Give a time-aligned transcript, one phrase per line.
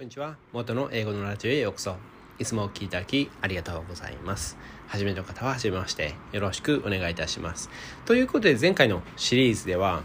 [0.00, 0.38] こんにちは。
[0.54, 1.94] 元の英語のラジオへようこそ。
[2.38, 4.56] いつもお聞きいただきありがとうございます。
[4.86, 7.68] 初めての方は初めましてよろしくお願いいたします。
[8.06, 10.02] ということで前回のシリーズでは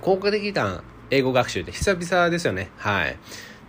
[0.00, 2.72] 効果的な英語学習って久々ですよね。
[2.76, 3.16] はい。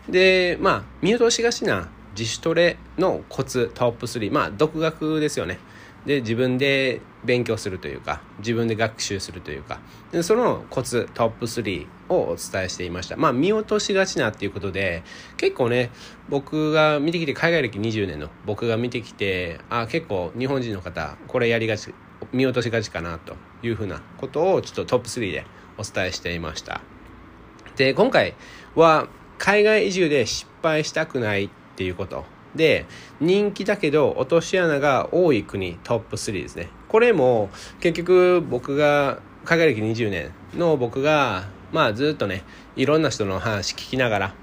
[0.10, 4.34] で、まあ見落としがちな自主トレのコツトップ3。
[4.34, 5.60] まあ独学ですよね。
[6.06, 9.80] で自分で勉強するというか自分で学習するというか。
[10.12, 13.18] でそのコツトップ3をお伝えしていました。
[13.18, 15.04] まあ見落としがちなっていうことで
[15.38, 15.90] 結構ね
[16.30, 21.94] 僕が見てきて海外歴20年の僕が見てきてあ結構日本人の方これやりがち
[22.32, 25.46] 見落としがちかなというふうなことをちょっとトップ3で
[25.78, 26.82] お伝えしていました。
[27.76, 28.36] で今回
[28.76, 32.35] は海外移住で失敗したくないっていうこと。
[32.56, 32.86] で、
[33.20, 36.70] 人気だけど落とし穴が多い国トップ3ですね。
[36.88, 42.44] これも結局僕が海外歴20年の僕がまあずっとね、
[42.76, 44.36] いろんな人の話聞きながら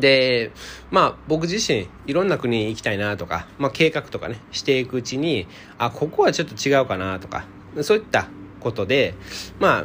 [0.00, 0.50] で、
[0.90, 5.46] まあ僕自身いろんな国に行きたいなとか、まあ計画とかね、していくうちに、
[5.78, 7.46] あ、ここはちょっと違うかなとか、
[7.82, 8.28] そういった
[8.60, 9.14] ことで、
[9.60, 9.84] まあ、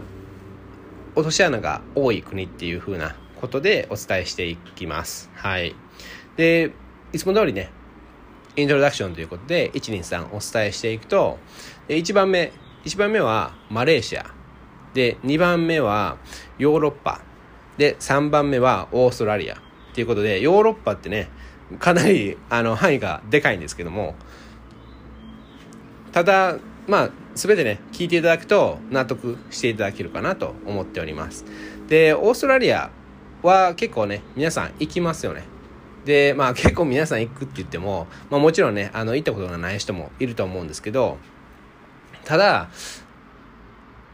[1.16, 5.30] 落とし穴が多い国っていう風なことでお伝えしていきます。
[5.34, 5.76] はい。
[6.38, 6.72] で、
[7.12, 7.72] いつも通りね、
[8.56, 11.38] イントロダクションということで、123お伝えしていくと、
[11.88, 12.52] 1番目、
[12.86, 14.26] 1番目はマレーシア。
[14.94, 16.18] で、2番目は
[16.58, 17.22] ヨーロッパ。
[17.78, 19.56] で、3番目はオーストラリア。
[19.56, 19.58] っ
[19.94, 21.30] ていうことで、ヨーロッパってね、
[21.80, 24.16] かなりあの範囲がでかいんですけども、
[26.12, 31.46] ただ、まあ、すべてね、聞いていただくと納得していただけるかなと思っております。
[31.88, 32.92] で、オーストラリア
[33.44, 35.44] は結構ね、皆さん行きますよね。
[36.06, 41.18] で、まあ 結構皆さん行くって言っても、まあもちろんね、あの、行ったことがない人もいると思うんですけど、
[42.26, 42.70] ただ、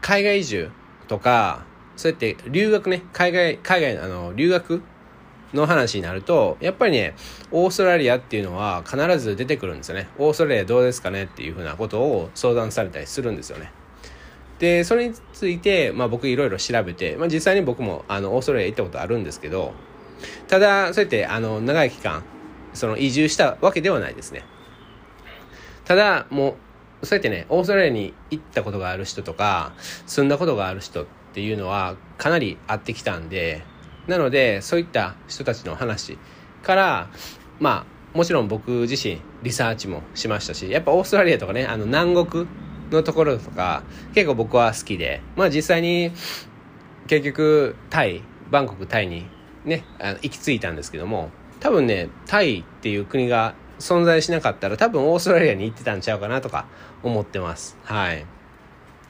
[0.00, 0.70] 海外移住
[1.08, 1.64] とか、
[1.96, 4.82] そうやって留学ね、海外、海外のあの、留学
[5.54, 7.14] の話になると、やっぱりね、
[7.50, 10.08] オーストラリアっていうのは必ず出てくるんですよね。
[10.18, 13.72] オーストラリアどうですかねっていうふうなことを相談されたりするんですよね。
[14.58, 19.72] で、それについて、まあ僕いろいろ調べて、まあ実際に僕もあの、オーストラリア行ったことあるんですけど、
[20.48, 22.22] ただ、そうやって、あの、長い期間、
[22.72, 24.44] その移住したわけではないですね。
[25.84, 26.56] ただ、も
[27.02, 29.72] う、そうやってね、オーストラリアに行ったことがある人とか、
[30.06, 33.62] 住んだことがある人っていうのは、かなり会ってきたんで、
[34.06, 36.18] なので、そういった人たちの話
[36.62, 37.10] から、
[37.60, 42.48] まあ、もちろん僕自身、リサーチもしましたし、やっぱオーストラリアとかね、あの、南国
[42.90, 43.82] のところとか、
[44.14, 46.12] 結構僕は好きで、まあ実際に、
[47.08, 49.26] 結局、タイ、バンコク、タイに
[49.66, 56.66] ね、あの行き着いたんですけども、多分ね、タイっていう国が存在しなかったら多分オーストラリアに行ってたんちゃうかなとか
[57.02, 57.76] 思ってます。
[57.84, 58.24] はい。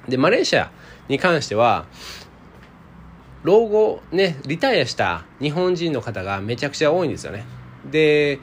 [0.09, 0.73] で、マレーシア
[1.09, 1.87] に関しては、
[3.43, 7.45] 老後、ね、リタイアした日本人の方がめちゃくちゃ多いんですよね。
[7.91, 8.41] で、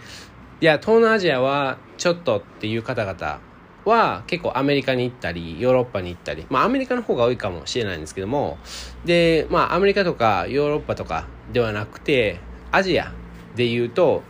[0.61, 3.39] いや、東南アジアはちょっとっていう方々
[3.85, 8.57] は結構アメリカに行ったり、ヨーロッパに行ったり、まあアメリカの方が多いかもしれないんですけども、
[9.05, 12.39] で、まあアメリカとかヨーロッパとかではなくて、
[12.71, 13.11] アジア
[13.55, 14.23] で言うと、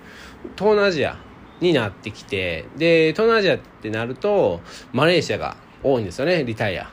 [0.58, 1.18] 東南アジア
[1.62, 6.90] になってきて、で、東南アジアってなると、マレーシアが多いんですよね、リタイア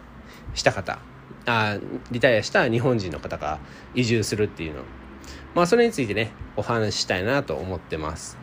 [0.54, 0.98] した方。
[1.46, 1.78] あ
[2.10, 3.58] リタイアした日本人の方が
[3.94, 4.82] 移住するっていうの。
[5.54, 8.38] まあそれについてね、お話ししたいなと思ってます。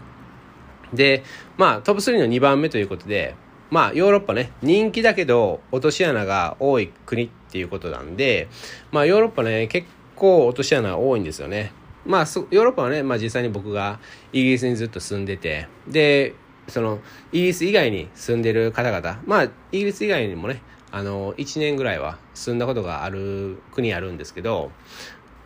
[0.94, 1.23] で、
[1.57, 3.35] まあトップ3の2番目ということで、
[3.69, 8.47] まあヨーロッパね、人気だけど落とし穴が多い国っていうことなんで、
[8.91, 11.72] まあヨーロッパね、結構落とし穴多いんですよね。
[12.05, 14.00] まあヨーロッパはね、まあ実際に僕が
[14.31, 16.33] イギリスにずっと住んでて、で、
[16.69, 17.00] その
[17.33, 20.61] イギリス以外に住んでる方々、まあイギリス以外にもね、
[20.91, 24.72] あの、1年ぐらいは住んだことがある国あるんですけど、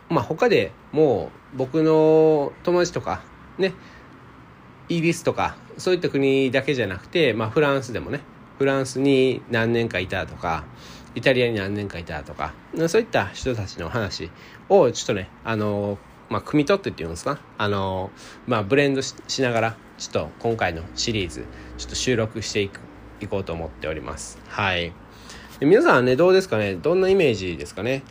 [0.08, 3.22] まあ他でもう僕の友達とか
[3.58, 3.74] ね、
[4.92, 8.20] イギリスとかそういった国だけじゃなくて、まあ、フランスでもね
[8.58, 10.64] フランスに何年かいたとか
[11.14, 12.52] イタリアに何年かいたとか
[12.88, 14.30] そういった人たちの話
[14.68, 15.98] をちょっとねあの
[16.28, 18.10] まあ、汲み取ってっていうんですかあの、
[18.46, 21.44] まあ、ブレンドしながらちょっと今回のシリーズ
[21.76, 22.80] ちょっと収録していく
[23.20, 24.38] いこうと思っております。
[24.48, 24.92] はい。
[25.60, 26.76] 皆さんねどうですかね？
[26.76, 28.02] どんなイメージですかね？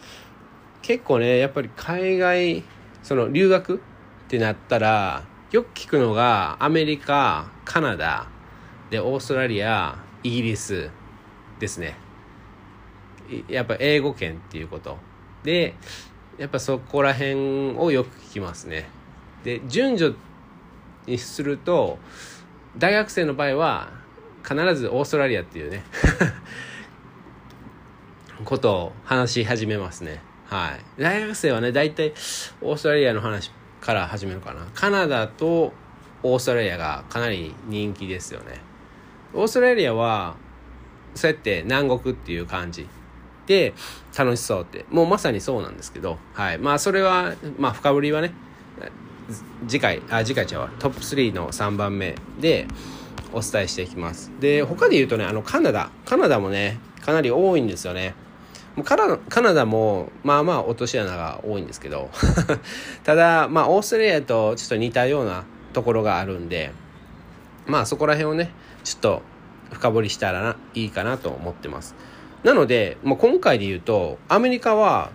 [0.83, 2.63] 結構ねやっぱり海外
[3.01, 3.79] その留学っ
[4.27, 8.27] てなったらよく聞くのがアメリカ、カナダ、
[8.89, 10.89] で、オーストラリア、イギリス
[11.59, 11.97] ですね。
[13.49, 14.97] やっぱ英語圏っていうこと。
[15.43, 15.75] で、
[16.37, 18.89] やっぱそこら辺をよく聞きますね。
[19.43, 20.17] で、順序
[21.05, 21.99] にすると、
[22.77, 23.91] 大学生の場合は
[24.43, 25.83] 必ずオーストラリアっていうね
[28.45, 30.21] ことを話し始めますね。
[30.45, 31.01] はい。
[31.01, 32.13] 大学生はね、大体
[32.61, 33.51] オーストラリアの話
[33.81, 34.67] から始めるかな。
[34.73, 35.73] カナダと
[36.23, 38.61] オーストラリアがかなり人気ですよね。
[39.33, 40.35] オーストラリアは
[41.15, 42.87] そうやって南国っていう感じ
[43.47, 43.73] で
[44.17, 44.85] 楽しそうって。
[44.89, 46.19] もうまさにそうなんですけど。
[46.33, 46.57] はい。
[46.57, 48.33] まあそれはまあ深掘りはね
[49.67, 50.69] 次回あ次回ちゃうわ。
[50.79, 52.67] トップ3の3番目で
[53.33, 54.31] お伝えしていきます。
[54.39, 55.89] で他で言うとねあのカナダ。
[56.05, 58.13] カナダもねかなり多いんですよね。
[58.83, 62.09] カナカナダもまあまあ落とし穴が多いんですけど。
[63.03, 66.71] ただまあオーストラリアとちょっと似たようなところがあるんで。
[67.67, 68.51] まあそこら辺をね
[68.83, 69.21] ちょっと
[69.71, 71.95] 深掘りしたらいいかなと思ってます。
[72.43, 75.11] なので、まあ、今回で言うとアメリカは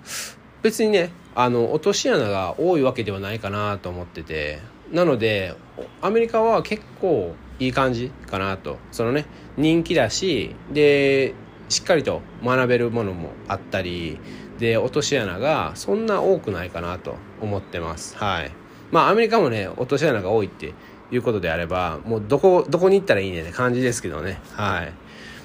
[0.63, 4.61] 別にねあの落とし穴が多いわけではないかなと思ってて。
[4.93, 5.57] なので
[6.01, 8.79] アメリカは結構いい感じかなと。
[8.93, 9.27] そのね
[9.57, 11.35] 人気だしで
[11.69, 14.19] しっかりと学べるものもあったり
[14.59, 18.17] で落とし穴がそんな多くないかなと思ってます。
[18.17, 18.53] はい。
[18.91, 20.75] まあアメリカもね落とし穴が多いって
[21.11, 24.41] いうことであればもうどこどこに行ったらいいねって感じですけどね。
[24.53, 24.93] はい。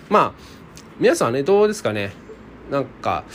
[0.10, 0.34] まあ
[1.00, 2.12] 皆さんはねどうですかね。
[2.70, 3.26] なんか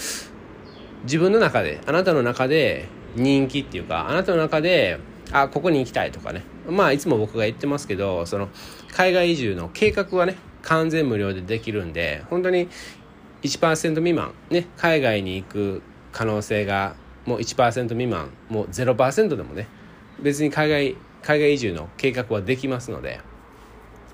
[1.03, 4.99] 自分の中であなたの中で人気っていうかあなたの中で
[5.33, 6.43] あここに行きたいとかね。
[6.69, 8.49] まあいつも僕が言ってますけどその
[8.93, 10.37] 海外移住の計画はね
[10.67, 12.69] 完全無料でできるんで本当に
[13.43, 15.83] 1%未満ね海外に行く
[16.13, 19.69] 可能性がもう1%未満もう0%でもね
[20.21, 23.21] 別に海外海外移住の計画はできますので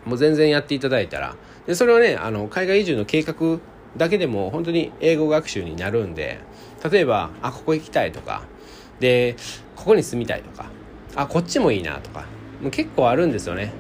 [0.04, 3.58] もう全然やっていただいたらでそれはねあの海外移住の計画
[3.96, 6.38] だけでも本当に英語学習になるんで
[6.90, 8.42] 例えばあここ行きたいとか
[9.00, 9.36] で
[9.76, 10.66] ここに住みたいとか
[11.14, 12.26] あこっちもいいなとか
[12.60, 13.72] もう結構あるんですよね。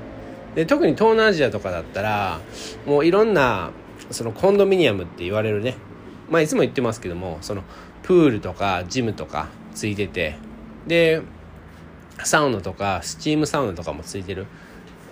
[0.54, 2.40] で特に東南アジアとかだったら
[2.86, 3.70] もういろんな
[4.10, 5.76] そのコンドミニアムって言われるね。
[6.28, 7.62] まあいつも言ってますけどもその
[8.02, 10.36] プールとかジムとかついてて。
[10.86, 11.22] で
[12.24, 14.46] サウナとかスチームサウナとかもついてる。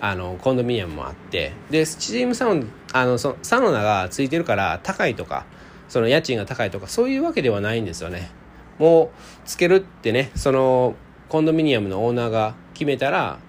[0.03, 1.53] あのコンドミニアムもあって。
[1.69, 5.45] でスチームサウナあのそサウナがついてるから高いとか
[5.87, 8.31] その家賃が高いとかそういうわけではないんですよね。
[8.79, 9.09] もう
[9.45, 10.95] つけるってねその
[11.29, 13.39] コンドミニアムのオーナーが決めたら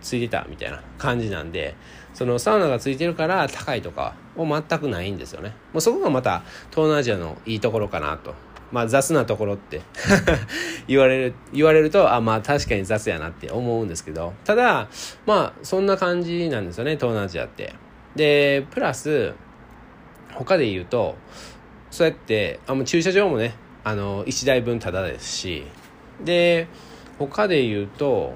[0.00, 1.74] ついてたみたいな感じなんで
[2.16, 5.50] そのサウナがついてるから高いとかも全くないんですよね。
[5.74, 8.34] もうそこがまた東南アジアのいいところかなと。
[8.72, 9.82] まあ雑なところって
[10.88, 14.32] 言われる言われるとあまあ確かに雑やなって思うんですけど。
[14.44, 14.88] ただ
[15.26, 17.74] まあそんな感じなんですよね東南アジアって。
[18.14, 19.34] でプラス
[20.32, 21.16] 他で言うと
[21.90, 23.54] そうやってあもう駐車場もね
[23.84, 25.66] あの1台分タダですし。
[26.24, 26.66] で
[27.18, 28.32] 他で言うと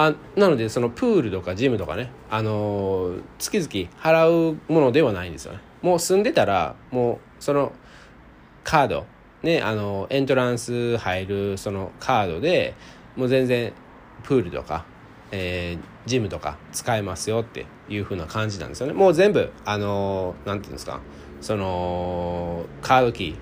[0.00, 5.58] あなのでそのプールとかジムとかねあの月々払うものではないんですよね。
[5.82, 7.72] もう住んでたらもうその
[8.62, 9.06] カード
[9.42, 12.76] ねあのエントランス入るそのカードで
[13.16, 13.72] もう全然
[14.22, 14.84] プールとか、
[15.32, 18.92] えー、ジムとか使えますよっていう風な感じなんですよね。
[18.92, 21.00] もう全部あのなんていうんですか
[21.40, 23.36] そのカードキ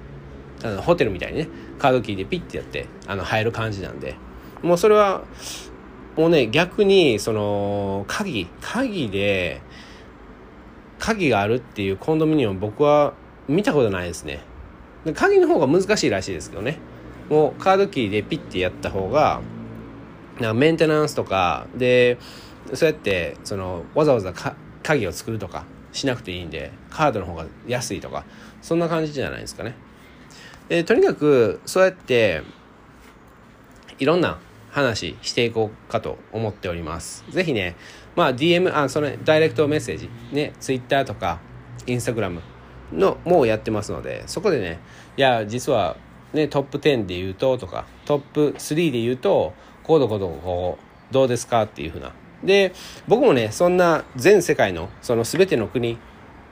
[0.60, 1.48] ーホテルみたいにね
[1.78, 4.16] カードキーでピッてやってあの入る感じなんで。
[4.62, 5.22] もうそれは
[6.16, 9.60] もうね逆にその鍵鍵で
[10.98, 13.12] 鍵があるっていうコンドミニアム僕は
[13.48, 14.40] 見たことないですね。
[15.04, 16.78] で鍵の方が難しいらしいですけどね。
[17.28, 19.40] もうカードキーでピッてやった方が
[20.40, 22.18] なメンテナンスとかで
[22.72, 24.32] そうやってそのわざわざ
[24.82, 28.24] 鍵を作るとかしなくていいんでカードの方が安いとか
[28.62, 29.74] そんな感じじゃないですかね。
[30.68, 32.42] でとにかくそうやって
[33.98, 34.38] いろんな
[34.76, 37.24] 話していこうかと思っております。
[37.30, 37.76] 是非ね
[38.14, 40.10] まあ DM あそれダイレクトメッセージ。
[40.32, 41.40] ね Twitter とか
[41.86, 42.40] Instagram
[42.92, 44.78] のもうやってますのでそこでね
[45.16, 45.96] いや実は
[46.34, 50.78] ねトップ10で言うととかトップ3で言うとこうどこどこ
[51.10, 52.12] どうですかっていうふうな。
[52.44, 52.74] で
[53.08, 55.96] 僕もねそんな全世界のその全ての国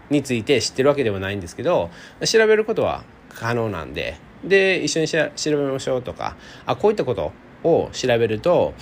[0.09, 1.91] について知ってるわけではないんですけど
[2.25, 4.17] 調べることは可能なんで。
[4.43, 7.33] で一緒に調べましょうとかあこういったこと
[7.65, 8.75] を調べると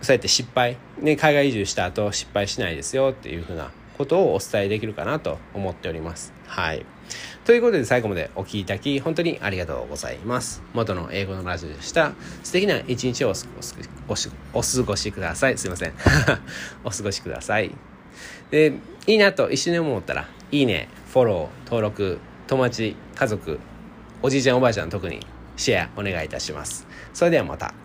[0.00, 6.32] そうやって失敗、ね、海外移住した後失敗しないですよっていうふうなことをお伝えできるかなと思っております。
[6.46, 6.84] はい。
[7.44, 10.62] ということで最後までお聴きいただき本当にありがとうございます。
[10.72, 12.12] 元の英語のラジオでした。
[12.42, 15.58] 素敵な一日をお過ごしください。
[15.58, 15.92] すいません。
[16.84, 17.70] お過ごしください。
[18.50, 18.72] で、
[19.06, 23.58] いいなと一緒に思ったら、いいね、フォロー、登録、友達、家族、
[24.22, 25.20] おじいちゃんおばあちゃん特に
[25.56, 26.86] シェアお願いいたします。
[27.12, 27.81] それではまた。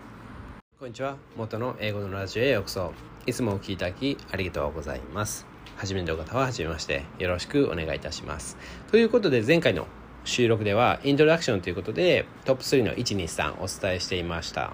[0.80, 1.18] こんにちは。
[1.36, 2.94] 元の英語のラジオへようこそ。
[3.26, 5.48] いつもお聴きいただきありがとうございます。
[5.76, 8.58] 初めての方は初めましてよろしくお願いいたします。
[8.92, 9.88] ということで前回の
[10.24, 14.74] 収録ではイントロダクションということでトップ3の123お伝えしていました。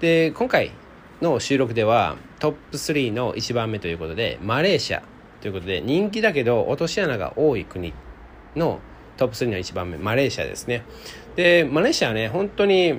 [0.00, 0.70] で、今回
[1.20, 5.02] の収録ではトップ3の1番目ということでマレーシア
[5.42, 7.92] ということで人気だけど落とし穴が多い国
[8.56, 8.80] の
[9.18, 10.84] トップ3の1番目マレーシアですね
[11.36, 12.98] でマレーシアはね本当に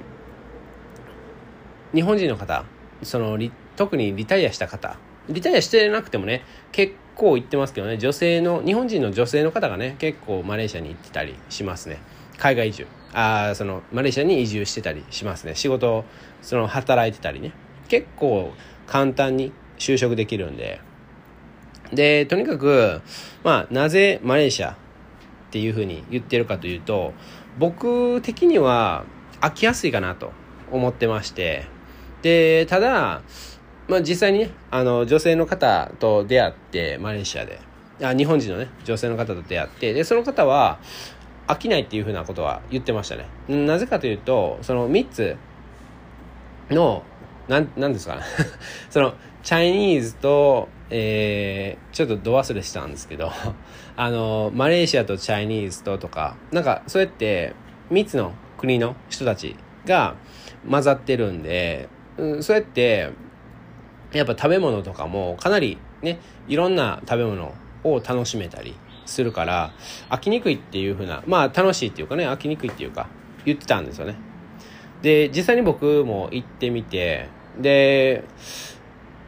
[1.93, 2.65] 日本人の方
[3.03, 3.37] その
[3.75, 4.97] 特にリタイアした方。
[5.29, 11.99] リタイアしてなくてもね結構行ってますけどね女性の日本人の女性の方がね結構マレーシアに行ってたりしますね。
[12.37, 12.87] 海外移住。
[13.13, 15.55] あそのマレーシアに移住してたりしますね。
[15.55, 16.05] 仕事
[16.41, 17.53] その働いてたりね。
[17.87, 18.51] 結構
[18.87, 20.81] 簡単に就職できるんで。
[21.93, 23.01] でとにかく
[23.43, 24.75] まあなぜマレーシアっ
[25.51, 27.13] ていうふうに言ってるかというと
[27.57, 29.05] 僕的には
[29.39, 30.31] 飽きやすいかなと
[30.71, 31.74] 思ってまして。
[32.25, 33.21] でただ
[33.87, 37.59] まあ、実際にねあの女性の方と出会ってマレーシアで。
[38.03, 40.79] あ日本人のね女性の方と出会ってでその方は
[41.47, 43.25] 飽きないっていうふうなことは言ってましたね。
[43.47, 45.37] なぜかというとその3つ
[46.71, 47.03] の
[47.47, 48.19] なんなんですか
[48.89, 49.13] その
[49.43, 53.31] チャイニーズと、えー、ちょっと度忘れしたんですけど
[53.95, 57.53] あのマレーシアとチャイニーズととかなんかそうやって
[57.91, 59.55] 3つの国の人たち
[59.85, 60.15] が
[60.69, 63.11] 混ざってるんで、うん、そうやって
[64.13, 67.53] やっぱ食べ物とかもかなりねいろんな食べ物
[67.83, 69.73] を楽しめたりするから
[70.09, 73.07] 飽きにくいっていう風なまあ楽しいっていうかね飽きにくいっていうか
[73.45, 74.15] 言ってたんですよね。
[75.01, 77.29] で実際に僕も行ってみて
[77.59, 78.23] で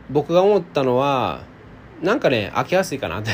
[0.10, 1.44] 僕が思ったのは
[2.02, 3.32] なんかね飽きやすいかなって。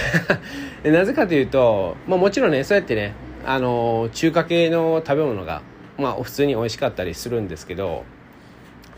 [0.91, 3.13] なぜかというと、まあ、もちろんねそうやってね
[3.45, 5.61] あの中華系の食べ物が
[5.97, 8.03] まあ普通に美味しかったりするんですけど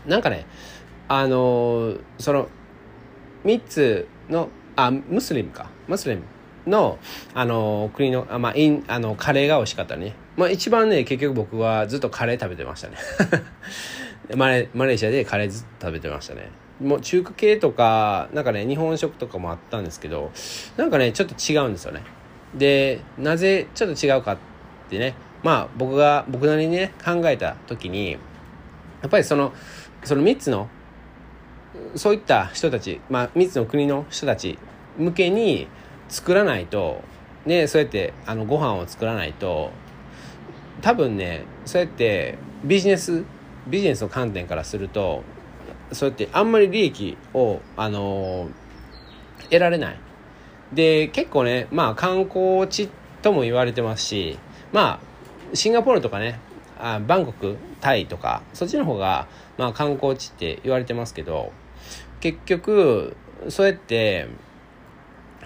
[0.06, 0.46] なんかね
[1.08, 2.48] あのその
[3.44, 5.70] 3つのあムスリムか。
[5.88, 6.22] ムスリム
[6.66, 6.98] の
[7.32, 12.96] あの国のあ、まあ、インあのカレーが美味しかったね、まあ、一番ね結局僕はずっとカレー食べてましたね。
[14.36, 16.50] マレマレーシアでカレーずっと食べてましたね。
[16.80, 20.30] もう中華系とかなんかね日本食とかもあったんですけど
[20.76, 22.02] なんかねちょっと違うんですよね。
[22.54, 24.36] でなぜちょっと違うかっ
[24.90, 25.14] てね。
[25.44, 28.18] まあ僕が僕なりにね考えた時にや
[29.06, 29.52] っぱりその
[30.06, 30.68] その3つの
[31.96, 34.58] そういった人たち、まあ、3つの国の人たち
[34.96, 35.66] 向けに
[36.08, 37.02] 作らないと、
[37.44, 39.72] ね、そうやってあのご飯を作らないと
[40.80, 43.24] 多分ねそうやってビジネス
[43.66, 45.24] ビジネスの観点からすると
[45.90, 48.48] そうやってあんまり利益を、あの
[49.44, 49.98] 得られない。
[50.72, 52.88] で結構ねまあ観光地
[53.22, 54.38] とも言われてますし
[54.72, 55.00] ま
[55.52, 56.40] あシンガポールとかね
[56.78, 61.52] あバンコクタイとかそっちの方が、まあ、観光地って言われてますけど
[62.20, 63.16] 結局
[63.48, 64.28] そうやって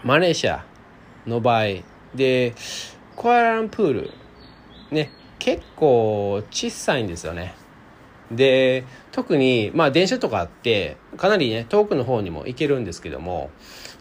[0.04, 0.64] マレーシア
[1.26, 1.64] の場合
[2.14, 2.54] で
[3.16, 4.10] コアランプール
[4.90, 7.54] ね結構小さいんですよね。
[8.30, 13.50] で特にまあ電車とかあってかなりね遠くの方にも行けるんですけども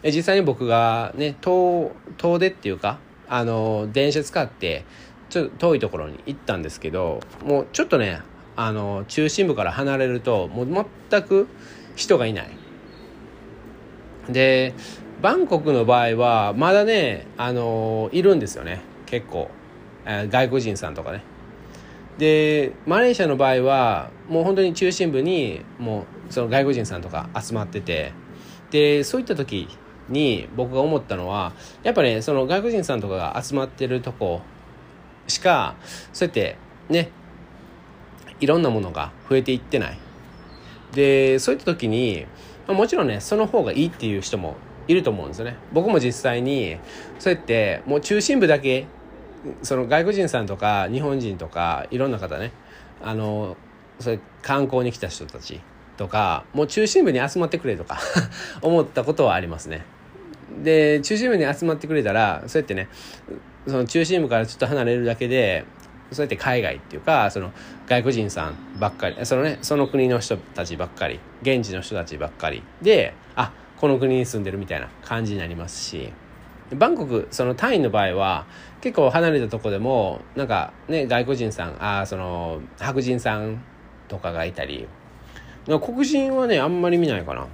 [0.04, 4.84] 実際に僕がね遠遠出っていうかあの電車使って
[5.30, 8.20] ちょっと遠いところに行ったんですけどもうちょっとね
[8.56, 11.48] あの中心部から離れるともう全く
[11.96, 12.50] 人がいない。
[14.28, 14.74] で
[15.22, 18.82] バンコクの場合はまだねあのいるんですよね。
[19.06, 19.50] 結構、
[20.04, 21.22] えー、外国人さんとかね。
[22.18, 28.12] でマレーシアの場合はもう本当に中心部にもうその外国人さんとか集まってて。
[28.70, 29.68] でそういった時
[30.08, 34.42] に僕が思ったのはやっぱねその外国人さんとかが集まってるとこ
[35.30, 35.76] しか
[36.12, 36.56] そうやって
[36.88, 37.10] ね
[38.40, 39.98] いろんなものが増えていってない。
[40.92, 42.26] でそういった時に
[42.66, 44.56] もちろんねその方がいいっていう人も
[44.88, 45.56] いると思うんですよね。
[45.72, 46.76] 僕も実際に
[47.18, 48.86] そうやってもう中心部だけ
[49.62, 52.52] その外国人さんとか日本人とかいろんな方ね
[53.02, 53.56] あの
[53.98, 55.60] それ観光に来た人たち
[55.96, 58.00] とかもう中心部に集まってくれとか
[58.62, 59.84] 思ったことはありますね。
[60.62, 62.88] で中心部に集まってくれたらそうやってね
[63.66, 65.64] その中心部からちょっと離れるだけで
[66.12, 67.52] そうやって海外っていうかその
[67.86, 72.62] 外国人さんばっかりそのねその国の人たちばっかり現地の人たちばっかり。
[72.82, 76.12] であこの国に住んでるみたいな感じになりますし。
[76.72, 78.46] バンコクそのタイの場合は
[78.80, 83.60] 結構離れたとこでもなんかね外国人さんあその白人さん
[84.06, 84.86] とかがいたり。
[85.66, 87.46] 黒人はねあんまり見ないかな。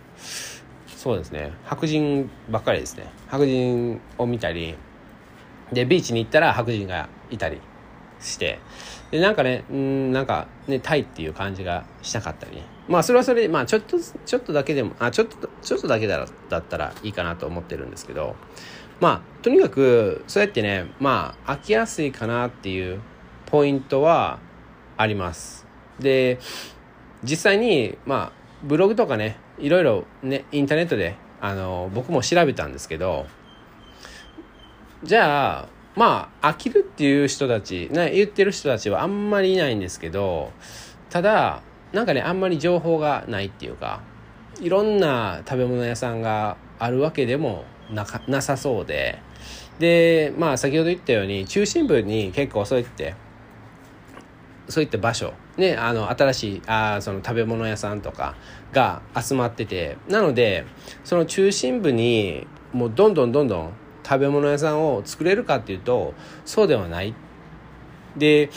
[0.86, 1.52] そうですね。
[1.64, 3.06] 白人ばっかりですね。
[3.28, 4.76] 白人を見たり。
[5.73, 7.61] でビーチに行ったら白人がいたり
[8.20, 8.58] して
[9.11, 12.62] でなんかねうんなんかねタイっていう感じがしたかったり。
[12.88, 18.37] まあそれはそれでまあちょっとちょっとだけでもあちょっとちょっとだけだだったらいいかなと思ってるんですけど
[19.00, 23.00] まあとにかくそうやってねまあ飽きやすいかなっていう
[23.46, 24.38] ポイントは
[24.96, 25.66] あります。
[25.99, 26.38] で
[27.25, 28.32] 実際にまあ
[28.62, 33.26] ブログとかねいろいろねインターネットであの僕も調べたんですけど
[35.06, 40.50] じゃあまあ飽きるっていう人たち、ね、言ってる人たちはあんまりいないんですけど
[41.10, 44.00] ただなんかねあんまり情報がないっていうか
[44.60, 49.25] いろんな食べ物屋さんがあるわけでもなかなさそうで。
[49.78, 53.14] でまあ先ほど言ったように中心部に結構そういって
[54.68, 58.36] そういった場所ねあの新しいあその食べ物屋さんとか
[58.72, 60.64] が集まっててなので
[61.04, 63.72] その中心部にもうどんどんどんどん
[64.06, 67.14] 食べ物屋さんを作れるかっていうとそうではない。
[68.16, 68.50] で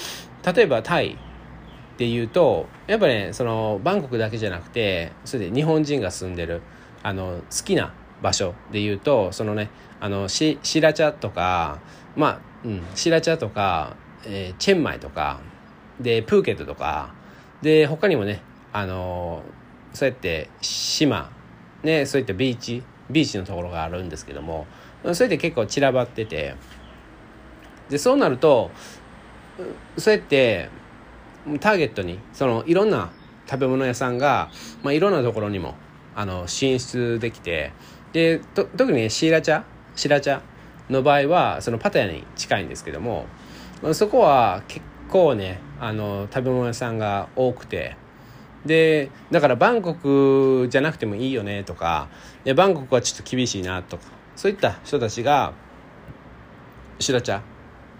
[0.55, 6.61] 例えばタイっていうとやっぱねそのバンコクだけじゃなくてそれで日本人が住んでる
[7.03, 11.79] あの好きな場所で言うとそのねあのシシラチャとか
[12.15, 15.41] まあ、うん、シラチャとか、えー、チェンマイとか
[15.99, 17.13] でプーケットとか
[17.61, 18.41] で他にもね
[18.71, 19.43] あの
[19.93, 21.31] そうやって島
[21.83, 24.67] ねそういったビーチビーチのところがあるんですけども
[25.13, 26.55] それで結構散らばってて。
[27.89, 28.69] でそうなると
[29.97, 30.69] そうやって
[31.59, 33.09] ターゲットにそのいろんな
[33.49, 34.51] 食べ物屋さんが、
[34.83, 35.73] まあ、いろんなところにも
[36.15, 37.73] あの進出できて。
[38.11, 39.61] で特に、シーラチャ
[39.95, 40.41] シラチャ
[40.89, 43.27] の場合はそのパタヤに近いんですけども
[43.93, 47.95] そこは結構ねあの食べ物屋さんが多くて。
[48.65, 52.09] でだからバンコクじゃなくてもいいよねとか。
[52.45, 54.18] いバンコクはちょっと厳しいなとか。
[54.39, 55.51] そういった人たちが
[56.98, 57.41] シラチャ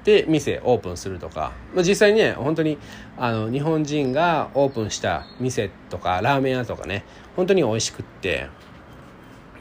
[0.06, 2.78] で店オープンするとか、まあ、実際にね本当に
[3.18, 7.04] あの日本人がオープンした店とかラーメン屋とかね
[7.36, 8.48] 本当に美味しくって。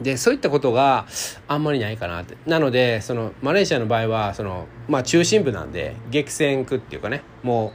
[0.00, 1.06] でそういったことが
[1.48, 2.36] あんまりないかなって。
[2.46, 7.72] なのでそのマレーシアの場合はその、まあ、中心部なんで激戦区っていうかねも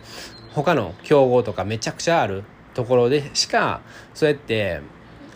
[0.50, 3.82] う他の競合とかめちゃくちゃあるところでしか
[4.14, 4.80] そうやって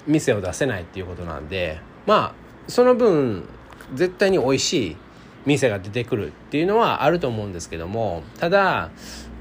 [0.05, 3.49] 店を出せないっていうことなんでまあその分
[3.93, 4.97] 絶対に美味しい
[5.45, 8.91] 店が出てくるっていうのはあると思うんですけどもただ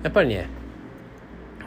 [0.03, 0.49] やっぱりね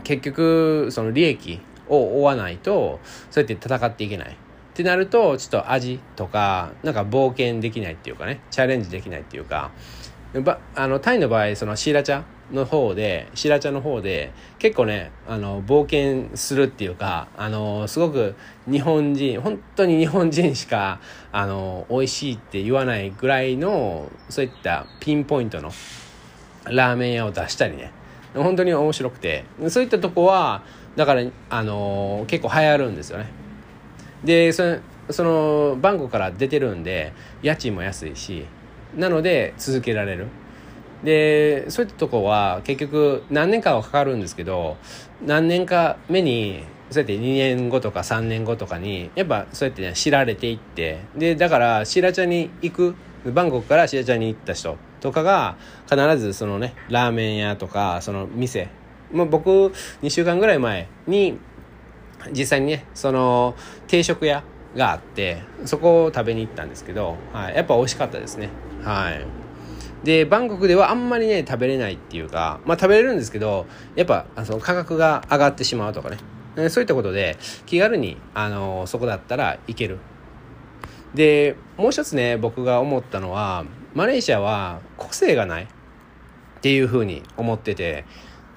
[0.03, 2.99] 結局その利益を追わないと
[3.29, 4.29] そうやって戦っていけない。
[4.29, 9.71] ってなるとちょっと味とかなんか冒険できないっていうかねチャレンジできないっていうか
[10.73, 18.35] あのタイの場合そのシーラチャの方でシーラチャの方で結構ねあの冒険するっていうかあのすごく
[18.69, 20.99] 日本人本当に日本人しか
[21.31, 25.71] あの美味しいって言わないぐらいのそういったピンポイントの
[26.65, 27.91] ラーメン屋を出したりね。
[28.35, 29.43] 本当に面白くて。
[29.69, 30.63] そういったとこは
[30.95, 33.27] だからあの結構流行るんですよね。
[34.23, 38.45] でそのそのバンコクから出てるんで家賃も安いし
[38.95, 40.27] なので続けられる。
[41.03, 44.77] でそういったとこは結局何年かはかかるんですけど
[45.25, 55.57] 何年か目にそうやって2年後とか3年後とかにやっぱそうやってね知られていってでだからシラチャに行くバンコクからシラチャに行った人とかが
[55.89, 58.69] 必ずそのねラーメン屋とかその店。
[59.11, 59.49] もう僕
[60.03, 61.39] 2週間ぐらい前に
[62.31, 63.55] 実際にねその
[63.87, 64.43] 定食屋
[64.75, 68.49] があってそこを食べに行ったんですけど、はい、やっぱ美味しかったですね。
[68.83, 69.25] はい。
[70.03, 76.17] でバンコクではあんまりね食べれないっていうかまあ食べれるんですけどやっぱその価格が上がってしまうとかね。
[76.69, 79.99] そういったことで気軽にあのそこだったらいける。
[81.13, 85.63] でもう一つね僕が思ったのはマレーシアは個性がない。
[85.63, 88.05] っていうふうに思ってて。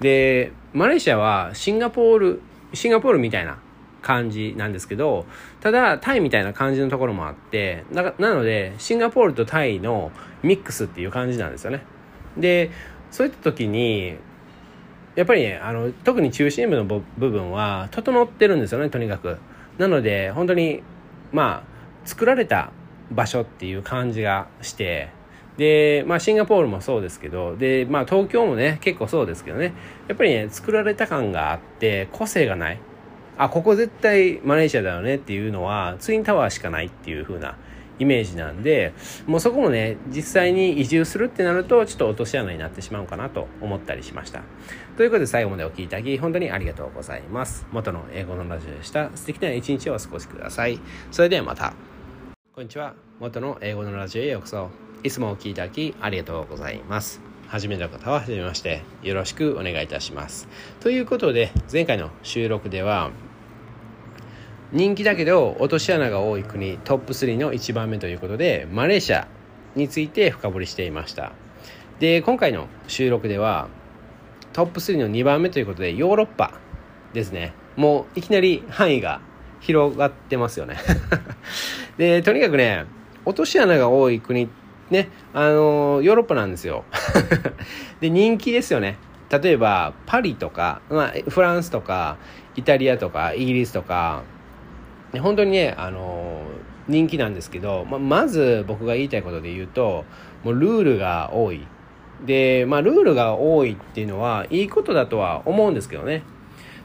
[0.00, 2.42] でマレーシアはシンガポール
[2.74, 3.58] シンガポールみたいな
[4.00, 5.26] 感じなんですけど、
[5.62, 10.10] ただタイみたいな感じのところもあって、ななのでシンガポールとタイの
[10.42, 11.82] ミックスっていう感じなんですよね。
[12.36, 12.70] で、
[13.10, 14.16] そういった時に、
[15.14, 19.38] やっぱりね、あの、特に中心部の部分は整ってるんですよね、とにかく。
[19.78, 20.82] なので、本当に、
[21.32, 22.72] まあ、作られた
[23.10, 25.10] 場所っていう感じがして、
[25.58, 29.74] で、まあ、シンガポールもそうですけど、で、まあ、東京もね、結構そうですけどね、
[30.08, 32.80] やっぱりね、作られた感があって、個性がない。
[33.42, 37.56] あ、ここ絶対マレーシアだよねっていうのは、ツインタワーしかないっていう風な
[37.98, 38.92] イメージなんで、
[39.26, 44.42] もうそこもね、実際に移住するってなると、ちょっと落とし穴になってしまうかなと思ったりしました。
[44.96, 47.66] ということで、最後までお聴きいただき、本当にありがとうございます。
[47.72, 49.10] 元の英語のラジオでした。
[49.16, 50.78] 素敵な一日をお過ごしください。
[51.10, 51.74] それではまた。
[52.54, 52.94] こんにちは。
[53.18, 54.70] 元の英語のラジオへようこそ。
[55.02, 57.32] いつもお聴きいただきありがとうございます。
[57.48, 60.48] 初めての方は初めましてよろしくお願いいたします。
[60.80, 63.10] ということで前回の収録では
[64.72, 69.28] 人気だけど落とし穴が多い国トップ3の1番目ということでマレーシア
[69.74, 71.32] について深掘りしていました。
[72.00, 73.68] で今回の収録では
[74.54, 76.54] トップ3の2番目ということでヨーロッパ
[77.12, 77.52] ですね。
[77.76, 79.20] もういきなり範囲が
[79.60, 80.76] 広がってますよね。
[81.98, 82.86] でとにかくね
[83.26, 84.48] 落とし穴が多い国
[84.90, 86.84] ねあのヨーロッパなんですよ。
[88.00, 88.96] で人気ですよね。
[89.28, 92.16] 例えばパリとか、まあ、フランスとか
[92.56, 94.22] イタリアとかイギリスとか
[95.12, 96.42] ね本当にねあの
[96.88, 100.04] 人気なんですけど、ままず僕が言いたいことで言うと
[100.42, 101.66] もうルールが多い。
[102.24, 106.22] でまあルールが多いっていうのはいいことだとは思うんですけどね。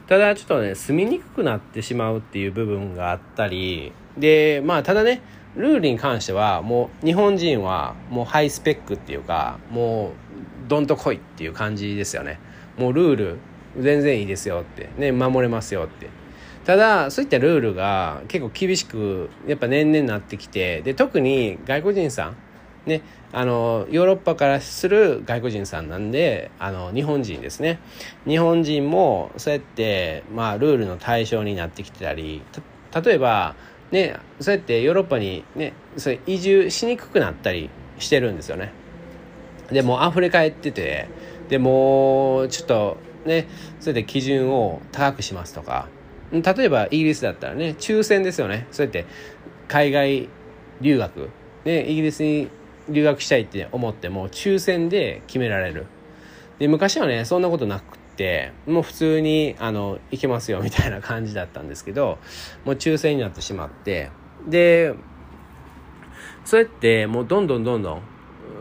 [0.06, 5.20] ただちょっとね住みにくくなってしまうっていう部分があったりでまあただね
[5.54, 12.40] ルールに関してはもう日本人はもうハイスペックっていうかもうどんと来いっていう感じですよね。
[12.78, 13.38] もうルール
[13.78, 16.17] 全然いいですよってね守れますよって。
[16.68, 22.36] ただそういったルールが結構厳しくやっぱ年々なってきてで特に外国人さん
[22.84, 23.00] ね
[23.32, 27.78] あのヨーロッパからする外国人さんなんであの日本人ですね。
[28.26, 32.42] 日本人もそうやって、まあ、ルールの対象になってきてたり
[33.02, 33.56] 例えば
[33.90, 38.72] ねそうやってヨーロッパにねそれ移住しにくくなったりしてるんですよね。
[39.72, 41.08] でも溢れ返ってて
[41.48, 43.48] でもうちょっとね
[43.80, 45.88] それで基準を高くしますとか
[46.32, 48.66] 例えばイギリスだったらね抽選ですよね。
[48.70, 49.06] そうやって
[49.66, 50.28] 海外
[50.80, 51.30] 留学、
[51.64, 52.48] ね、イギリスに
[52.88, 55.86] 留学したいって思っても抽選で決められる。
[56.58, 62.18] で昔はねそんなことなくってもう普通にあの行けますよみたいな感じだったんですけど
[62.64, 64.10] もう抽選になってしまって。
[64.46, 64.94] で
[66.44, 68.02] そうやってもうどんどんどんどん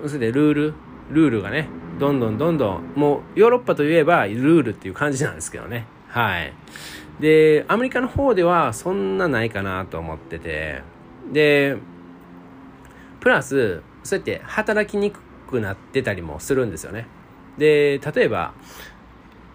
[0.07, 0.73] それでルール
[1.09, 5.85] ルールがねどんどんどんどんもうヨーロッパといえばルールっていう感じなんですけどね。
[6.07, 6.53] はい。
[7.19, 10.81] でアメリカの方ではそんなないかなと思ってて。
[11.31, 11.77] で
[13.19, 17.07] プラスそうやって働きにくくなってたりもするんですよね。
[17.57, 18.53] で例えば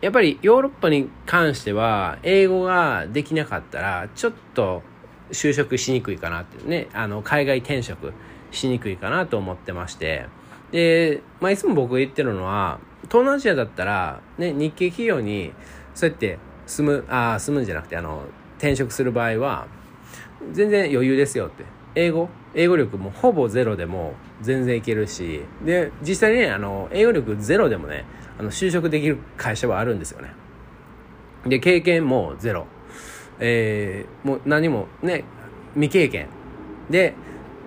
[0.00, 4.82] やっぱりヨーロッパに関しては英語ができなかったらちょっと
[5.30, 6.88] 就職しにくいかなってね。
[6.92, 8.12] あの海外転職
[8.50, 10.26] しにくいかなと思ってまして。
[10.72, 15.52] で、まあ、いつも僕が言ってるのは東南アジアだったら、ね、日系企業に
[15.94, 16.38] そうやって
[16.72, 18.22] 住むあ住むんじゃなくてあの
[18.56, 19.66] 転職する場合は
[20.52, 21.64] 全然余裕ですよって。
[21.94, 22.30] 英語？
[22.54, 25.42] 英語力もほぼゼロでも全然いけるし。
[25.64, 28.06] で実際にねあの英語力ゼロでもね
[28.38, 30.32] あの就職できる会社はあるんですよね。
[31.46, 32.66] で経験もゼロ。
[33.38, 35.24] えー、もう何もね
[35.74, 36.28] 未経験。
[36.88, 37.14] で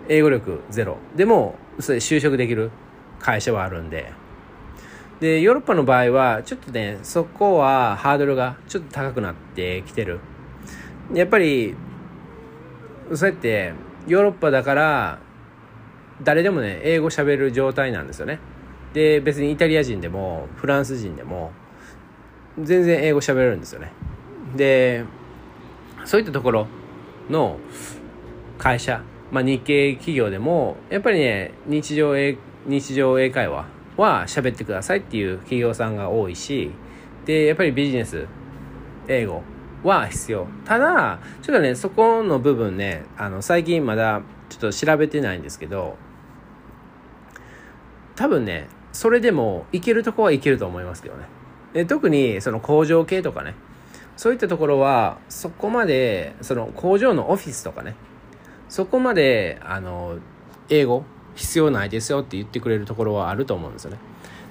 [0.10, 0.98] 英語力ゼロ。
[1.16, 2.72] でもそれ就職できる
[3.20, 4.12] 会社はあるんで。
[5.20, 10.20] でヨーロッパの場合はちょっとねそこはハードルがちょっと高くなってきてる。
[11.14, 11.76] やっぱり
[13.14, 13.74] そうやって
[14.08, 15.20] ヨーロッパだから
[16.24, 18.40] 誰でもね英語喋る状態なんですよね。
[18.94, 21.52] で別にイタリア人でもフランス人でも
[22.62, 23.92] 全然英語喋れるんですよね。
[24.56, 25.04] で
[26.06, 26.68] そういったところ
[27.30, 27.60] の
[28.58, 29.02] 会社、
[29.32, 36.72] まあ、日系企業でもやっぱりね日常英日常英会話は喋ってくださいっていう企業さんが多いし
[37.26, 38.28] でやっぱりビジネス
[39.08, 39.44] 英語
[39.84, 40.48] は必要。
[40.66, 45.98] ただちょっとねそこの部分ねあの最近まだちょっと調べてないんですけど
[48.16, 51.26] 多分ねそれでもいけるとこはいけると思いますけどね。
[51.74, 53.54] で特にその工場系とかね
[54.16, 57.96] そういったところはそこまでその工場のオフィスとかね
[58.70, 60.18] そこまであの
[60.70, 61.04] 英語
[61.36, 64.00] 必要ないですよって言ってくれるところはあると思うんですよね。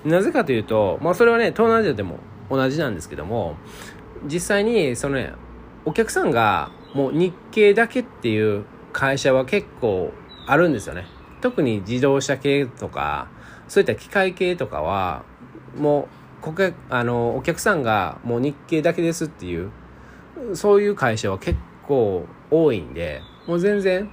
[0.04, 2.18] なぜかというと、まあ、それはね東南アジアでも
[2.50, 3.56] 同じなんですけども
[4.26, 5.32] 実際にそのね
[5.86, 10.12] お客さんがもう日系だけっていう会社は結構
[10.46, 11.06] あるんですよね。
[11.40, 13.28] 特に自動車系とか
[13.68, 15.24] そういった機械系とかは
[15.76, 16.08] も
[16.40, 19.70] う顧客あのお客さんがもう日系だけですっていう
[20.54, 24.10] そういう会社は結構多いんでもう全然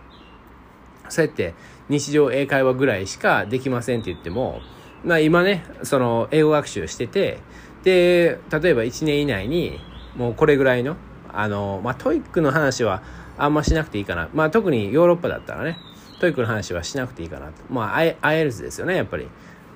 [1.09, 1.53] そうやって
[1.91, 4.61] 日常英会話ぐらいしかできませんって言っても、
[5.03, 7.39] まあ今ね、その英語学習してて、
[7.83, 9.79] で、例えば1年以内に
[10.15, 10.95] もうこれぐらいの、
[11.33, 13.03] あの、まあ TOEIC の話は
[13.37, 14.29] あんましなくていいかな。
[14.33, 15.77] まあ特にヨーロッパだったらね、
[16.21, 17.53] TOEIC の話はしなくていいかなと。
[17.69, 19.27] まあ、 IELTS ですよね、やっぱり。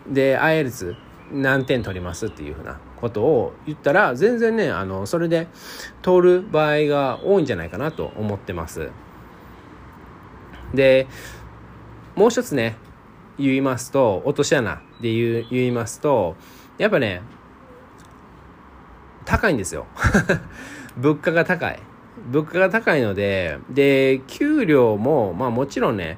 [0.08, 0.96] で、 IELTS
[1.32, 5.48] 何点取りますっていうふうなことを言ったら、全然ね、あの、それで
[6.04, 8.92] 通る場合が多いんじゃないかなと思ってます。
[10.76, 11.08] で、
[12.16, 12.78] もう一つね、
[13.38, 16.36] 言いますと、落とし穴で言言いますと、
[16.78, 17.22] やっぱね、
[19.26, 19.86] 高いんですよ。
[20.98, 21.80] 物価が高い。
[22.32, 26.18] 物価が高いので、で、給料も、まあもちろんね、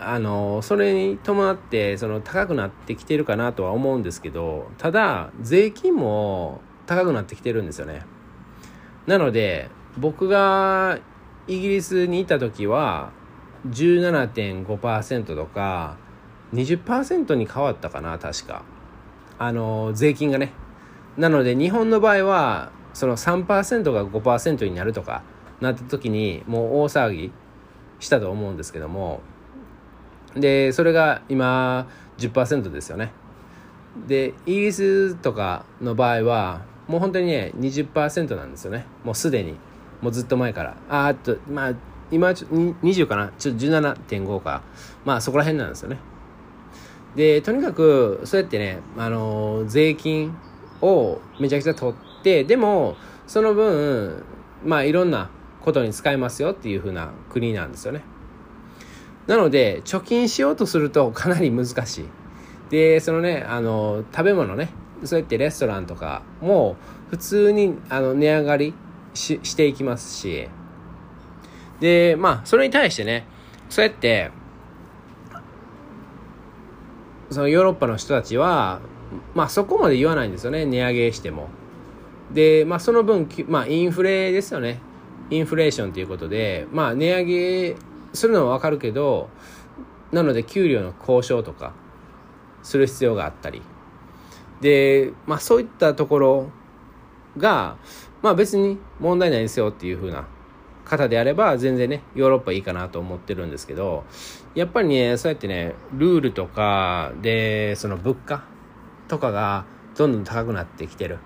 [0.00, 8.02] あの、それに伴って、その高くなってきてるかなとは思うんですけど、ただ、税金も高くなってきてるんですよね。
[9.06, 10.98] なので、僕が
[11.48, 13.10] イギリスにいた時は
[13.66, 15.96] 17.5%とか
[16.54, 18.62] 20%に変わったかな確か。
[19.38, 20.52] あの税金がね。
[21.16, 25.22] なので日本の場合はその3%が5%になるとか
[25.60, 27.32] なった時にもう大騒ぎ
[27.98, 29.20] したと思うんですけども。
[30.36, 33.12] でそれが今10%ですよね。
[34.06, 38.86] でイギリスとかの場合はもう本当にね20%なんですよね。
[39.04, 39.56] もうすでに。
[40.00, 40.76] もうずっと前から。
[40.88, 41.74] ああとまあ
[42.10, 43.32] 今ちょ20かな？
[43.38, 44.62] ちょっと17.5か。
[45.04, 45.98] まあそこら辺なんですよね。
[47.16, 50.36] でとにかくそうやってねあの税金
[50.80, 54.22] をめちゃくちゃ取ってでもその分
[54.64, 58.02] まあいろんなことに使えますよっていう風な国なんですよね。
[59.26, 62.08] なので貯金しようとするとかなり難しい。
[62.70, 64.70] でそのねあの食べ物ね
[65.04, 66.76] そうやってレストランとかも
[67.10, 68.74] 普通にあの値上がり
[69.14, 70.48] ししていきますし
[71.80, 73.26] でまあそれに対してね
[73.68, 74.30] そうやって
[77.30, 78.80] そのヨーロッパの人たちは
[79.34, 81.48] まあそこまで言わないんですよね値上げしても。
[82.32, 84.80] でまあその分まあインフレですよね。
[85.30, 87.76] インフレーションということでまあ値上げ
[88.12, 89.28] するのはわかるけど
[90.10, 91.74] なので給料の交渉とか
[92.62, 93.62] する必要があったり。
[94.60, 96.50] でまあそういったところ
[97.36, 97.76] が
[98.22, 100.26] まあ別に問題ないですよっていう風な
[100.88, 104.04] 方であれば全然ねヨーロッパいいかなと思ってるんですけど
[104.54, 108.44] やっぱりねそうやってねルールとかでその物価
[109.06, 111.18] とかがどんどん高くなってきてる。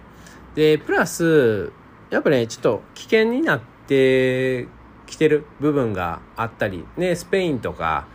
[0.54, 1.72] でプラス
[2.10, 4.68] やっぱねちょっと危険になって
[5.06, 8.06] きてる部分があったりねスペインとか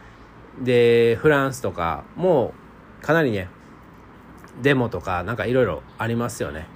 [0.61, 2.53] でフランスとかも
[3.01, 3.49] かなりね
[4.61, 6.67] デモとかなんかいろいろありますよね。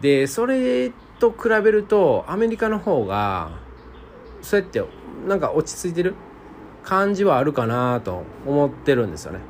[0.00, 3.63] でそれと比べるとアメリカの方が
[4.44, 4.82] そうやって
[5.26, 6.14] なんか落ち着いてる
[6.84, 9.40] 感じはあるかなと思ってるんですよね。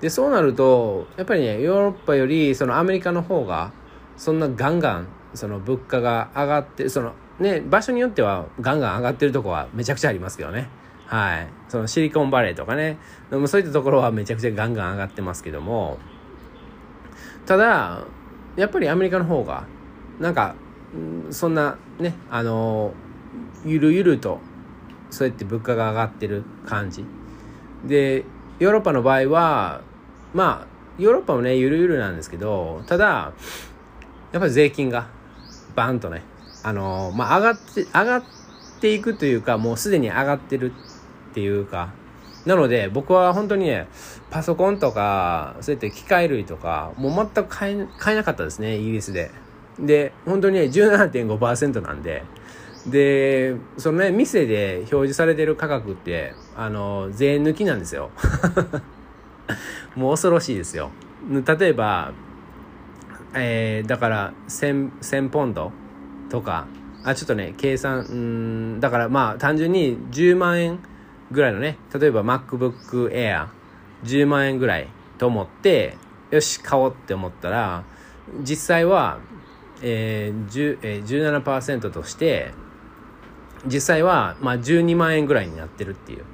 [0.00, 3.72] でそうなるとやっぱりねヨーロッパよりそのアメリカの方が
[4.16, 10.68] そんなガンガンその物価が上がってそのね場所によってはガンガン上がってるとこはめちゃくちゃありますけどね。
[11.06, 11.48] はい。
[11.68, 12.98] そのシリコンバレーとかね
[13.30, 15.98] でもそういったところはめちゃくちゃガンガン上がってますけども。
[17.46, 18.04] ただ
[18.56, 19.64] やっぱりアメリカの方が
[20.20, 20.54] なんか
[21.30, 22.92] そんなねあの
[23.64, 24.40] ゆるゆると
[25.10, 27.04] そうやって物価が上がってる感じ。
[27.84, 28.24] で
[28.58, 29.82] ヨーロッパの場合は
[30.34, 30.66] まあ
[30.98, 33.32] ヨーロッパもねゆるゆるなんですけどただ
[34.32, 35.06] やっぱり税金が
[35.74, 36.22] バンとね
[36.62, 38.22] あのまあ上がって上がっ
[38.80, 40.72] ていくというかもうすでに上がってる
[41.30, 41.92] っていうか。
[42.46, 43.88] なので僕は本当にね
[44.30, 49.30] パソコンとかそうやって機械類とかもう全く買え買えなかったですねイギリスで。
[49.78, 52.22] で本当にね17.5%なんで。
[52.90, 58.10] でそのね店で表示されてる価格ってあの税抜きなんですよ。
[59.96, 60.90] もう恐ろしいですよ。
[61.46, 62.12] 例えば
[63.34, 65.72] えー、だから 1000, 1000ポンド
[66.30, 66.66] とか
[67.04, 70.78] あちょっとね計算うんだからまあ単純に10万円
[71.30, 73.10] ぐらいのね例えば MacBook
[74.04, 75.96] Air10 万円ぐらいと思って
[76.30, 77.84] よし買おうって思ったら
[78.42, 79.18] 実際は、
[79.82, 82.52] えーえー、17%として
[83.66, 86.24] 実際は、まあ、12万円ぐらいになってるっていう。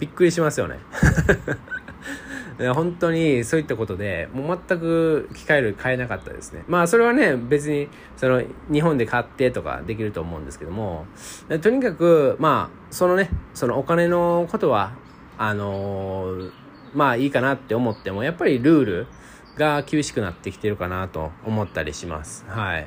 [0.00, 0.78] びっくりしますよね。
[2.74, 6.64] 本当にそういったことでもう全く機械類買えなかったですね。
[6.68, 11.06] まあそれはね別にその日本で買ってとかできると思うんですけども
[11.62, 14.92] とにかくまあそのねそのお金のことは
[15.38, 16.52] あのー、
[16.94, 19.06] まあいいかなって思ってもやっぱりルール
[19.56, 22.44] が厳しくなってきてるかなと思ったりします。
[22.46, 22.86] はい。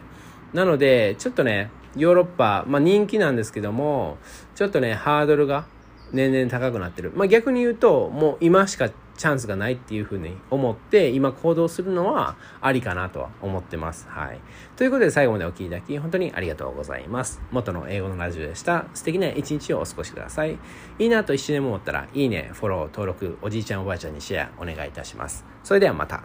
[0.53, 4.17] なのでちょっとねヨーロッパ、まあ、人気なんですけども
[4.55, 5.65] ちょっとねハードルが
[6.11, 14.07] 年々高くなってる、まあ、逆に言うともう今しかチャンスがないっていうふうに思って今行動するのはありかなとは思ってます。
[14.09, 14.39] はい。
[14.75, 17.41] ということで最後までお聴きいただき本当にありがとうございます。
[17.51, 18.85] 元の英語のラジオでした。
[18.93, 20.57] 素敵な一日をお過ごしください。
[20.99, 25.45] いいなと一瞬でも思ったらいいね、フォロー、登録、おじいちゃんおばあちゃんにシェアお願いいたします。
[25.63, 26.23] それではまた。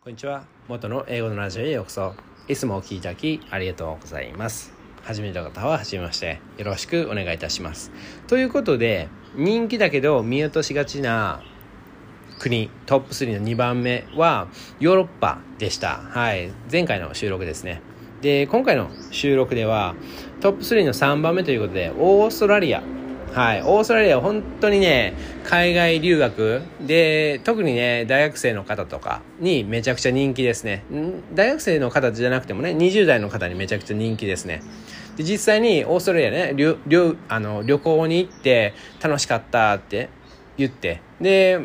[0.00, 0.44] こんにちは。
[0.68, 2.14] 元の英語のラジオへようこそ。
[2.46, 4.77] いつもお聴きいただきありがとうございます。
[5.08, 7.90] 始めた方は初めましてよろしくお願いいたします。
[8.26, 11.42] ということで人気だけど見落としがちな
[12.38, 14.48] 国トップ3の2番目は
[14.80, 15.96] ヨーロッパでした。
[15.96, 16.52] はい。
[16.70, 17.80] 前回の収録ですね。
[18.20, 19.94] で、今回の収録では
[20.40, 22.82] トップ3の3番目ということでオーストラリア。
[23.38, 23.62] はい。
[23.62, 30.84] オーストラリアは本当にね、海外留学で、特にね、大学生の方とかにめちゃくちゃ人気ですね。
[31.34, 34.62] 大学生の方じゃなくてもね、20代の方にめちゃくちゃ人気ですね。
[35.18, 38.72] で実際にオーストラリアね旅旅あの旅行に行って
[39.02, 40.10] 楽しかったって
[40.56, 41.60] 言ってで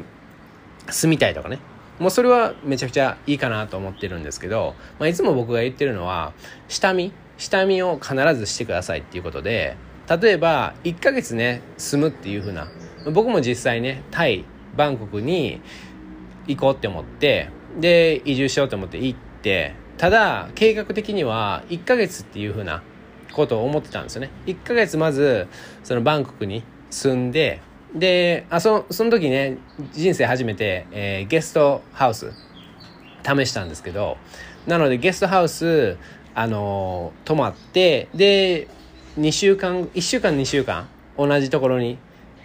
[0.89, 1.59] 住みたいとかね
[1.99, 6.33] もうそれはめちゃくちゃいいかなと思ってるんですけど、まあ、いつも僕が言ってるのは
[6.67, 9.77] 下見下見を必ずしてくださいっていうことで
[10.09, 12.67] 例えば1ヶ月ね住むっていう風な。
[13.11, 15.61] 僕も実際ねタイバンコクに
[16.47, 22.81] 行こうって思ってで移住しようと思って行ってただ計画的には1ヶ月っていう風な
[23.33, 24.29] ことを思ってたんですよね。
[24.45, 25.47] 1ヶ月まず
[25.83, 27.61] そのバンコクに住んで
[27.95, 29.57] であそその時ね
[29.91, 32.31] 人生初めて、えー、ゲストハウス
[33.23, 34.17] 試したんですけど
[34.67, 35.97] なのでゲストハウス
[36.35, 38.67] あのー、泊まってで
[39.17, 41.97] 2週間1週間2週間同じところに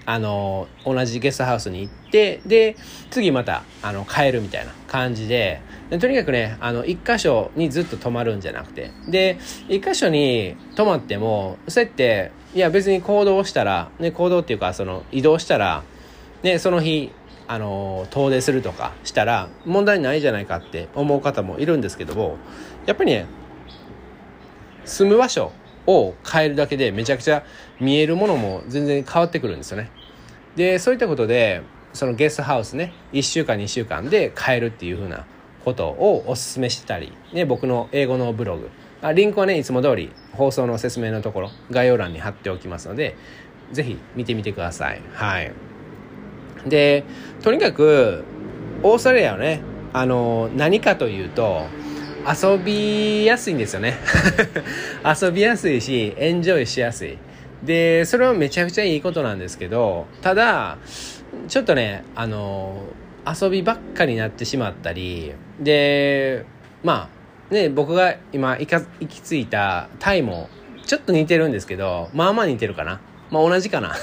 [0.04, 2.76] あの同じゲストハウスに行ってで
[3.10, 5.60] 次またあの帰るみたいな感じで
[6.00, 15.84] とにかくねあの1箇所にずっと泊まるんじゃなくてで1箇所に泊まってもそうやっていや別に行動したら、ね、行動っていうかその移動したら、
[16.42, 17.12] ね、その日
[17.46, 22.36] あの遠出するとかしたら問題ないじゃないかって思う方もいるんですけども
[22.86, 23.26] やっぱりね
[24.86, 25.52] 住む場所
[25.88, 27.44] を変えるだけでめちゃくちゃ
[27.80, 29.90] 見えるものも全然変わってくるんですよね。
[30.54, 31.62] でそういったことで
[31.94, 35.24] そのゲストハウスね1週間2週間で変えるっていう風な
[35.64, 38.70] ことをおすすめしたり、ね、僕の英語のブログ。
[39.00, 43.16] あリンクはねいつも通り放送の説明のところ概要欄に貼っておきますので
[43.72, 45.00] 是非見てみてください。
[45.14, 45.52] はい。
[46.66, 47.04] で
[47.42, 48.24] とにかく
[48.82, 49.62] オーストラリアはね
[49.94, 51.62] あの何かというと
[52.28, 53.96] 遊びやすいんですよね。
[55.04, 57.16] 遊びやすいしエンジョイしやすい。
[57.62, 60.78] でそれはめちゃくちゃいいことなんですけどただ
[61.48, 62.84] ちょっとねあの
[63.26, 66.44] 遊びばっかになってしまったりで
[66.84, 67.08] ま
[67.50, 70.48] あね僕が今行か行き着いたタイも
[70.86, 73.00] ちょっと似てるんですけどまあまあ似てるかな。
[73.30, 73.94] まあ同じかな。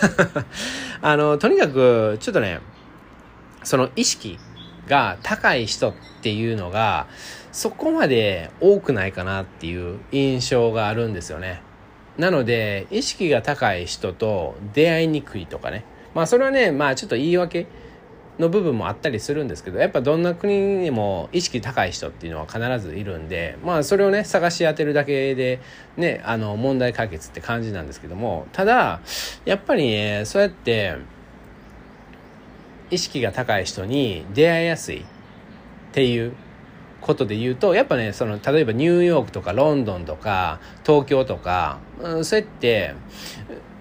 [1.02, 2.60] あのとにかくちょっとね
[3.64, 4.38] その意識
[4.88, 7.08] が高い人っていうのが
[7.56, 11.62] そこまで多くないかなっていう印象があるんですよね。
[12.18, 15.86] なので、意識が高い人と出会いにくいとかね。
[16.14, 17.68] まあそれはね、まあちょっと言い訳
[18.40, 25.62] の部分もあったりするんですけど、やっぱどんな国にも意識高い人っていうのは必ずいるんで、まあそれをね、探し当てるだけで
[25.96, 29.00] ね、あの問題解決って感じなんですけども、ただ、
[29.46, 30.98] やっぱりね、そうやって、
[32.92, 35.04] 意識が高い人に出会いやすいっ
[35.94, 36.34] ていう
[37.06, 42.96] ことで言うとやっぱねその例えばニューヨークとかロンドンとか東京とか、うん、そうやって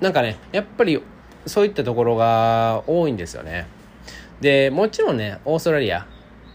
[0.01, 1.03] なんかねやっぱり
[1.47, 3.67] そういったところが多いんですよね。
[4.43, 6.07] でもちろんねオーストラリア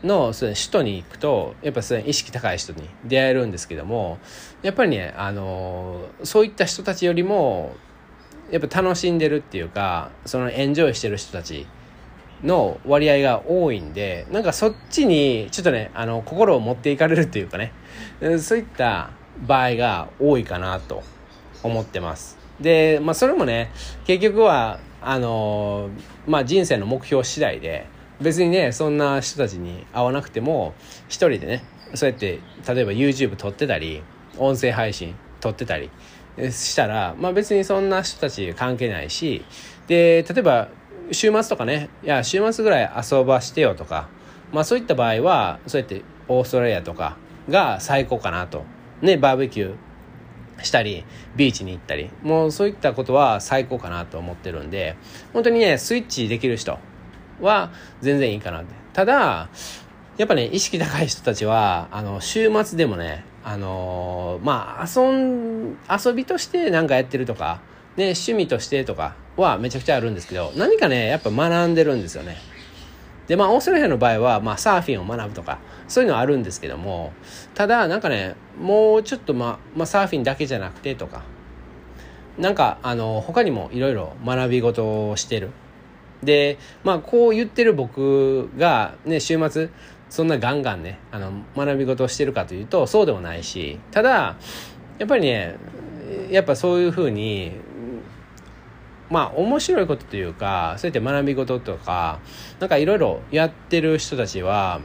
[0.03, 4.19] の首都に行くとやっぱそ意識高い人に出会えるんですけども
[4.61, 7.75] やっぱりねあのそういった人たちよりも
[8.51, 11.65] やっぱ楽しんでるっていうかそのエンジョイしてる人たち
[12.43, 17.73] の割合が多いんでなんかそっちにちょっとねあの心を持っていかれるっていうかね
[18.39, 19.11] そういった
[19.45, 21.03] 場合が多いかなと
[21.63, 22.37] 思ってます。
[22.59, 23.71] でまあそれもね
[24.05, 25.89] 結局はあの
[26.27, 27.87] まあ人生の目標次第で
[28.21, 30.73] 別にねそんな人たちに会わなくても
[31.07, 34.03] 一人でねそうやって例えば YouTube 撮ってたり
[34.37, 35.89] 音声配信撮ってたり
[36.51, 39.43] したら、まあ、別にそんな人たち関係ないし
[39.87, 40.69] で例えば
[41.11, 41.89] 週末とかね。
[42.03, 44.09] いや週末ぐらい遊ばしてよとか。
[44.51, 47.17] まあそういった場合はそうやってオーストラリアとか
[47.49, 48.63] が最高かなと。
[49.01, 52.09] ねバーベキューしたりビーチに行ったり。
[52.23, 54.95] もうそういったことは最高かなと思ってるんで。
[55.33, 56.77] 本当にねスイッチできる人
[57.41, 58.73] は全然いいかなって。
[58.93, 59.49] ただ
[60.17, 67.61] やっぱね意識高い人たちはあの週末でもねあのー、まあ遊ん遊びとして何かやってるとか
[67.97, 72.37] ね趣味としてとかはめちゃくちゃあるんですけど、何かね、やっぱ学んでるんですよね。
[73.27, 77.13] で、まあ、オーストラリアの場合は、まあ、サーフィンを学ぶとか、そういうのはあるんですけども、
[77.53, 81.23] ただ、なんかね、もうちょっと、まあ、まあ、サーフィンだけじゃなくてとか、
[82.39, 85.51] なんか、あの、他にもいろいろ学び事をしてる。
[86.23, 89.69] で、まあ、こう言ってる僕が、ね、週末、
[90.09, 94.37] そんなガンガンね、あの、学び事をしてるかというと、そうでもないし、ただ、
[94.97, 95.55] やっぱりね、
[96.31, 97.51] やっぱそういうふうに
[99.09, 102.19] まあ面白いことというかそうやって学び事とか
[102.59, 104.81] なんかいろいろやってる人たちは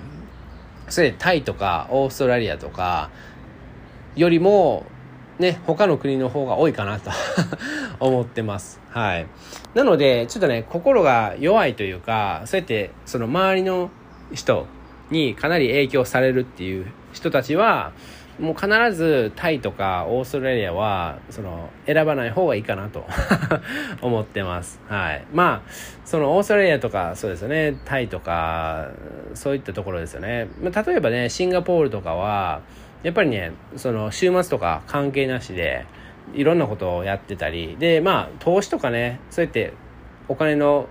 [0.88, 3.10] それタイとかオーストラリアとか
[4.16, 4.86] よりも
[5.38, 7.10] ね他の国の方が多いかなと
[8.00, 8.80] 思ってます。
[8.90, 9.26] はい。
[9.74, 13.90] なのでちょっとね心が弱いというかそうやってその周りの
[14.32, 14.66] 人
[15.10, 17.92] にかなり影響されるっていう人たちは
[18.38, 23.06] もう必ずタイとかオーストラリアはその選ばない方がいいかなと
[24.02, 24.80] 思ってます。
[24.88, 25.24] はい。
[25.32, 25.70] まあ
[26.04, 27.76] そのオーストラリアとかそうですよね。
[27.84, 28.88] タイとか
[29.34, 30.48] そういったところですよね。
[30.60, 32.62] まあ例えばねシンガポールとかは
[33.04, 35.86] やっぱりねその週末とか関係なしで
[36.34, 37.76] いろんなことをやってたり。
[37.78, 39.72] でまあ投資とかねそうやって
[40.26, 40.88] お金の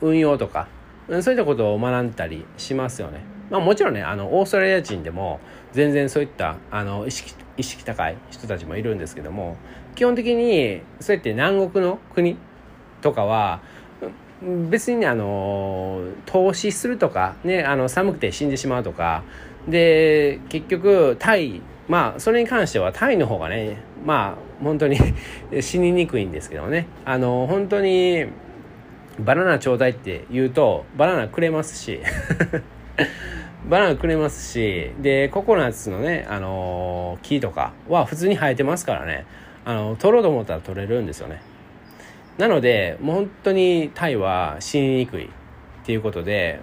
[0.00, 0.66] 運用とか
[1.08, 3.37] そういったことを学んだりしますよね。
[3.50, 5.40] まあもちろんねあのオーストラリア人でも
[5.72, 9.56] 全然そういったあの意識意識高い人たちもいるんですけども
[9.94, 12.36] 基本的にそうやって南国の国
[13.00, 13.60] とかは
[14.70, 19.24] 別にねあの投資するとか、ね、あの寒くて死んでしまうとか
[19.66, 24.98] で結局タイまあそれに関してはタイの方がねまあ本当に
[25.60, 26.86] 死ににくいんですけどね。
[27.04, 28.26] あの本当に
[29.18, 32.00] バナナちょうだいって言うとバナナくれますし。
[33.66, 39.26] バナナくれますしでココナッツのね、あの木とかは普通に生えてますからね。
[39.64, 41.42] あの取ろうと思ったら取れるんですよね。
[42.38, 45.28] なのでもう本当にタイは死ににくいっ
[45.84, 46.60] ていうことで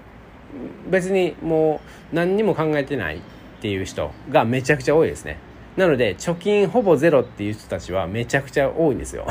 [0.89, 1.81] 別にも
[2.11, 3.19] う何にも考えてないっ
[3.61, 5.37] ていう人がめちゃくちゃ多いですね。
[5.75, 9.27] なので貯金ほぼゼロっていう人たちはめちゃくちゃ多いんですよ。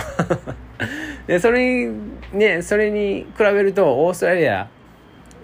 [1.26, 1.96] でそれに
[2.32, 4.68] ねそれに比べるとオーストラリア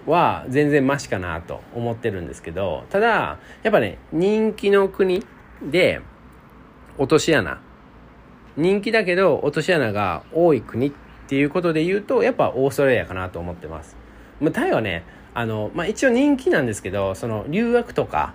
[0.07, 5.25] は全然マシかなと思ってるんですけどただやっぱね人気の国
[5.61, 6.01] で
[6.97, 7.61] 落とし穴
[8.57, 10.91] 人気だけど落とし穴が多い国っ
[11.27, 13.95] ていうことで言うとやっぱオーストラリアかなと思ってます。
[14.41, 18.33] まあ、タイはねあの、まあ、一応人気なんですけどその留学とか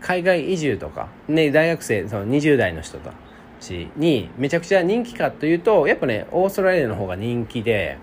[0.00, 3.12] 海外移住とか、ね、大学生その20代の人た
[3.60, 7.96] ちにめちゃくちゃ人気かというとやっぱねオーストラリアの方が人気で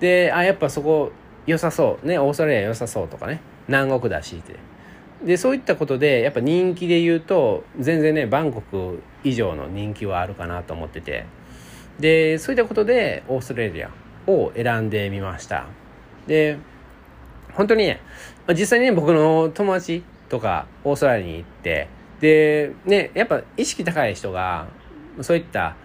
[0.00, 1.12] であやっぱそこ
[1.48, 2.06] 良さそう。
[2.06, 3.40] ねオーストラリア良さそうとかね。
[3.68, 4.54] 南国だしって。
[5.24, 11.24] でそういったことでやっぱ人気で言うと全然ねバンコク以上の人気はあるかなと思ってて。
[11.98, 13.90] でそういったことでオーストラリア
[14.26, 15.66] を選んでみました。
[16.26, 16.58] で
[17.54, 18.00] 本当にね
[18.50, 21.88] 実際にね僕の友達とかオーストラリアに行って
[22.20, 24.68] でねやっぱ意識高い人が
[25.22, 25.76] そういった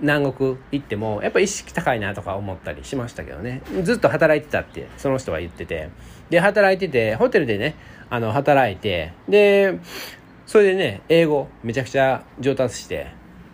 [0.00, 3.62] 南国行ってもやっぱ意識高いなとか思ったりしましたけどね。
[3.82, 5.90] ずっと働いてたってその人は言ってて。
[6.30, 7.76] で働いててホテルでね
[8.10, 9.78] あの働いてで
[10.46, 13.08] それでね英語めちゃくちゃ上達して。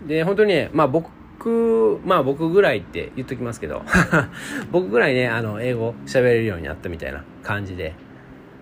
[0.07, 3.83] で本当にねまあ僕まあ僕ぐらいって言っときますけど。
[4.71, 7.95] 僕ぐらいねあの英語喋れるようになったみたいな感じで。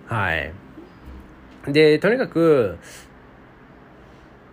[0.07, 0.53] はい。
[1.67, 2.79] でとにかく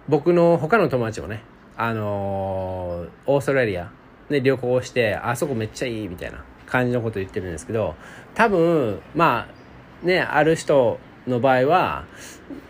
[0.07, 1.43] 僕の他の友達もね
[1.77, 3.91] あのー、オーストラリア。
[4.29, 7.95] で旅行してあそこめっちゃいいみたいな感じのこと言ってるんですけど
[8.33, 9.47] 多分ま
[10.03, 12.05] あねある人の場合は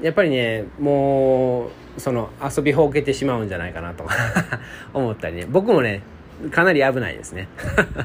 [0.02, 4.06] やっぱりねもうその遊びほうけてしまうんじゃないかなと
[4.94, 5.46] 思ったりね。
[5.50, 6.02] 僕もね
[6.52, 7.48] かなり危ないですね。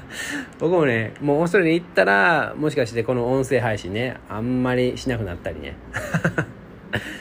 [0.60, 5.74] 僕もねもうオーストラリア行ったらもしかしてこの音声配信ねあんまりしなくなったりね。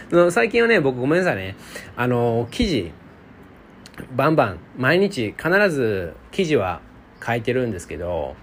[0.31, 1.55] 最近はね僕ごめんなさいね。
[1.95, 2.91] あの記事
[4.15, 6.81] バンバン毎日必ず記事は
[7.25, 8.35] 書いてるんですけど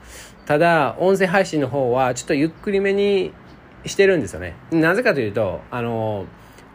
[0.45, 3.33] ただ音声配信の方はちょっとゆっくりめに
[3.85, 4.55] してるんですよね。
[4.71, 6.27] なぜかというとあの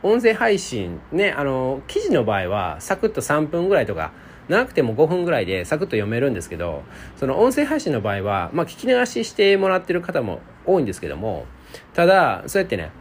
[0.03, 4.11] 音声配信ねあの記事の場合はサクッと3分ぐらいとか
[4.47, 6.84] 長くても5分ぐらいでサクッと読めるんですけど
[7.17, 11.45] その音声配信の場合は、まあ、聞き流ししてもらってる方も多いんですけども
[11.93, 12.91] ただそうやってね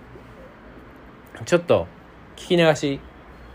[1.46, 1.86] ちょっと
[2.36, 3.00] 聞き流し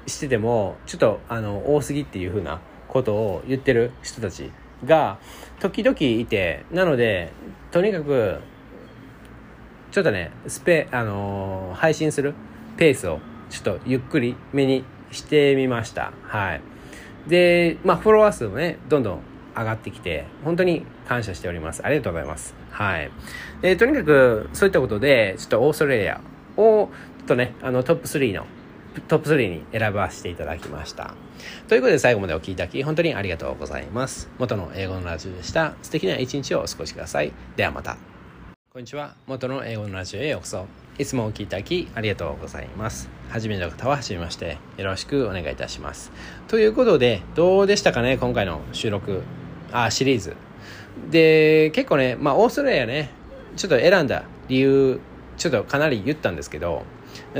[0.07, 4.51] しててもちょっとあの多すぎっていうふうなことを言ってる人たち
[4.85, 5.19] が
[5.59, 7.31] 時々いてなので
[7.71, 8.39] とにかく
[9.91, 12.33] ちょっとねスペあのー、配信する
[12.77, 16.11] ペースをちょっとゆっくりめにしてみました。
[16.23, 16.61] はい。
[17.27, 19.19] でまあフォロワー数もねどんどん
[19.55, 21.81] 上がってきて本当に感謝しております。
[21.85, 22.53] ありがとうございます。
[22.71, 23.11] はい。
[23.61, 26.19] でとにかくそういったことでちょっとオーストラリア
[26.57, 26.89] を
[27.19, 28.45] ちょっとねあのトップ3の
[29.01, 31.13] トップ3に選ばせていただきました。
[31.67, 34.29] ということで最後までお聴きいただき本当にありがとうございます。
[34.39, 35.73] 元の英語のラジオでした。
[35.81, 37.31] 素敵な一日をお過ごしください。
[37.55, 37.97] ではまた。
[38.71, 39.15] こんにちは。
[39.25, 40.65] 元の英語のラジオへようこそ。
[40.97, 43.09] いつもお聴きいただきありがとうございます。
[43.29, 44.57] 初めての方は初めまして。
[44.77, 46.11] よろしくお願いいたします。
[46.47, 49.23] ということで、どうでしたかね今回の収録、
[49.71, 50.35] あ、シリーズ。
[51.09, 53.11] で、結構ね、まあオーストラリアね、
[53.55, 54.99] ちょっと選んだ理由、
[55.37, 56.83] ちょっとかなり言ったんですけど、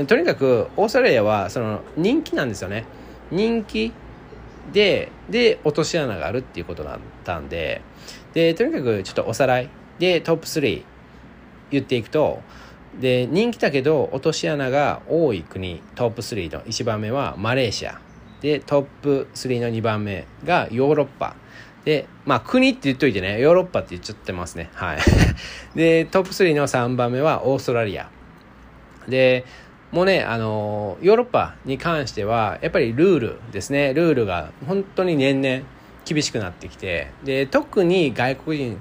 [0.04, 2.84] とにかくオーストラリアはその人気なんですよね。
[3.30, 3.92] 人気
[4.72, 7.80] でで落とし穴があるっていうことだったんで。
[8.34, 9.70] でとにかくちょっとおさらい。
[9.98, 10.84] でトップ3
[11.70, 12.42] 言っていくと
[13.00, 15.80] で人気だけど落とし穴が多い国。
[15.94, 17.98] トップ3の1番目はマレーシア。
[18.42, 21.36] でトップ3の2番目がヨーロッパ。
[21.86, 23.40] でまあ国って言っといてね。
[23.40, 24.68] ヨーロッパって言っちゃってますね。
[24.74, 24.98] はい。
[25.74, 28.10] でトップ3の3番目はオーストラリア。
[29.08, 29.44] で
[29.92, 33.94] もうねあのヨーロッパに関してはやっぱりルールですね。
[33.94, 35.64] ルールが本当に年々
[36.04, 38.80] 厳しくなってきてで特に外国人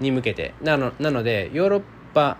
[0.00, 0.54] に向けて。
[0.62, 1.82] なのなのでヨーロッ
[2.14, 2.38] パ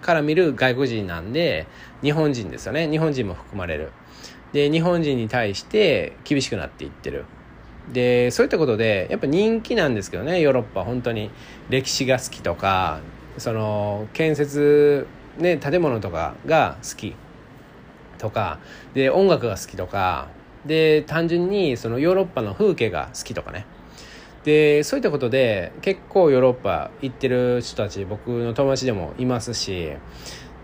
[0.00, 1.66] から見る外国人なんで
[2.02, 2.88] 日本人ですよね。
[2.88, 3.92] 日本人も含まれる。
[4.52, 7.24] で日本人に対して厳しくなっていってる。
[7.92, 10.84] でそういったことでやっぱ人気なんですけどねヨーロッパ。
[10.84, 11.30] 本当に。
[11.70, 13.00] 歴史が好きとか
[13.38, 15.06] その建設
[15.38, 17.14] ね建物とかが好き。
[18.22, 18.60] とか
[18.94, 20.28] で音楽が好きとか
[20.64, 23.66] で単純にそのヨーロッパの風景が好きとかね
[24.44, 29.90] でそういったことで結構ヨーロッパ行ってる人たち僕の友達でもいますし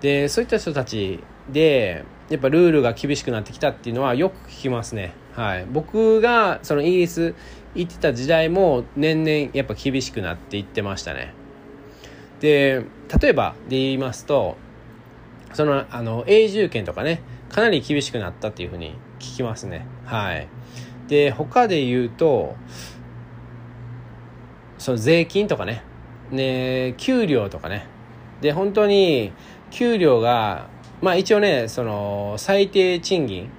[0.00, 5.14] でそういった人たちでやっぱルールが厳しくなってきたっていうのはよく聞きますね。
[5.34, 7.34] はい、僕がそのイギリス
[7.74, 11.32] 行ってた時代も年々やっぱ厳しくなっていってましたね。
[12.40, 12.84] で
[13.20, 14.56] 例えばで言いますと
[15.54, 19.86] そのあの永住権とかねかなり厳しくなったっていうふうに聞きますね。
[20.04, 20.48] はい。
[21.08, 22.54] で他で言うと
[24.78, 25.82] その税金とかね、
[26.30, 27.86] ね、給料とかね。
[28.40, 29.32] で、本当に、
[29.70, 30.68] 給料が、
[31.02, 33.50] まあ一応ね、その、最低賃金、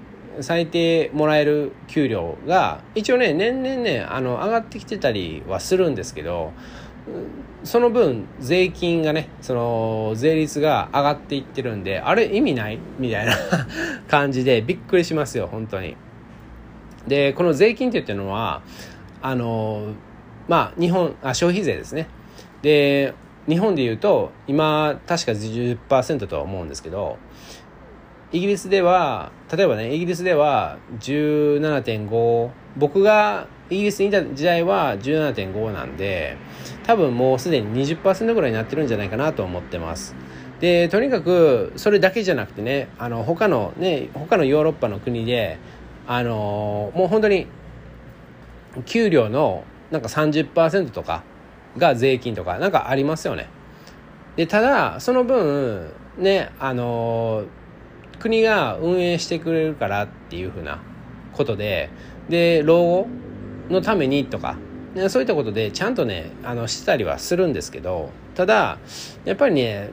[0.42, 6.54] 最低もらえる給料が、一応ね、年々ね、あの、上がってきてたりはするんですけど、
[7.64, 12.80] その分、税金がね、その、税率が上がっていってるんで、あれ意味ない？
[13.00, 13.34] みたいな
[14.08, 15.98] 感じでびっくりしますよ、本当に。
[17.08, 18.62] で、この税金って言ってるのは、
[19.22, 19.94] あの、
[20.48, 22.08] まあ、日本あ消費税ですね。
[22.62, 23.14] で
[23.48, 27.18] 日本でいうと今確か10%とは思うんですけど
[28.32, 36.38] イギリスでは例えばねイギリスでは17.5僕がイギリスにいた時代は17.5なんで
[36.84, 40.16] 多分もうすでに20%ぐらいになってるんじゃないかなと思ってます
[40.60, 45.58] でとにかくそれだけじゃなくてねあの他のね他のヨーロッパの国で
[46.08, 47.48] あのもう本当に
[48.86, 51.24] 給料のなんか30%とか
[51.78, 53.50] が税金とかなんかありますよね。
[54.36, 57.46] でただその分ねあの
[58.20, 60.80] 国が運営してくれるからっていうふうな
[61.34, 61.90] ことで
[62.28, 63.08] で老後
[63.70, 64.58] のためにとか、
[64.96, 68.78] ね、そういったことでちゃんとねあのしてたりはするんですけどただ
[69.26, 69.90] やっぱりね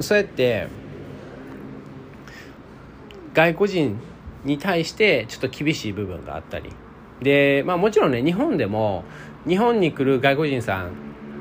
[0.00, 0.68] そうやって
[3.34, 4.00] 外国人
[4.44, 6.70] に対してちょっと厳しい部分があったり。
[7.22, 9.04] で、まあもちろんね、日本でも、
[9.46, 10.92] 日本に来る外国人さん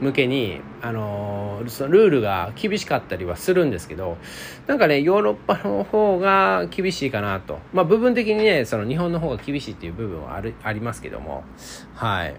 [0.02, 4.18] 向けに、あのー、のルールが厳しかったりはするんですけど、
[4.68, 7.60] なんかね、ヨーロッパの方が厳しいかなと。
[7.74, 11.44] まあ部分的にね、その日本の方が厳しいっていう部分はある、ありますけども、
[11.96, 12.36] はい。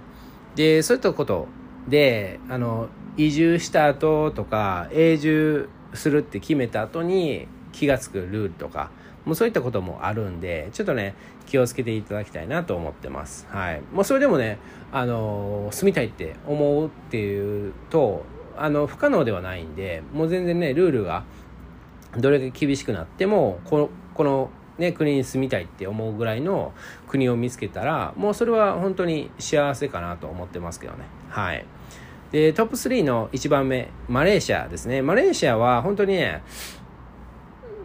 [0.56, 1.46] で、そういったこと
[1.88, 8.90] で、あの、移住した後とか、永住するって決めた後に気が付くルールとか、
[9.24, 11.14] もうそういったこともあるんで、ちょっとね、
[11.46, 13.46] 気をつけていただきたいなと思ってます。
[13.50, 13.82] はい。
[13.92, 14.58] もうそれでもね、
[14.92, 18.24] あの、住みたいって思うっていうと、
[18.60, 21.24] あの、不可能ではないんで、もう全然ね、ルールが
[22.18, 26.74] どれだけ厳しくなっても、この、この、ね、国に住みたいって思うぐらいの
[27.08, 31.04] 国を見つけたら、もうそれは本当に幸せかなと思ってますけどね。
[31.30, 31.64] はい。
[32.32, 35.00] で、トップ3の1番目、マレーシアですね。
[35.00, 36.42] マレーシアは本当にね、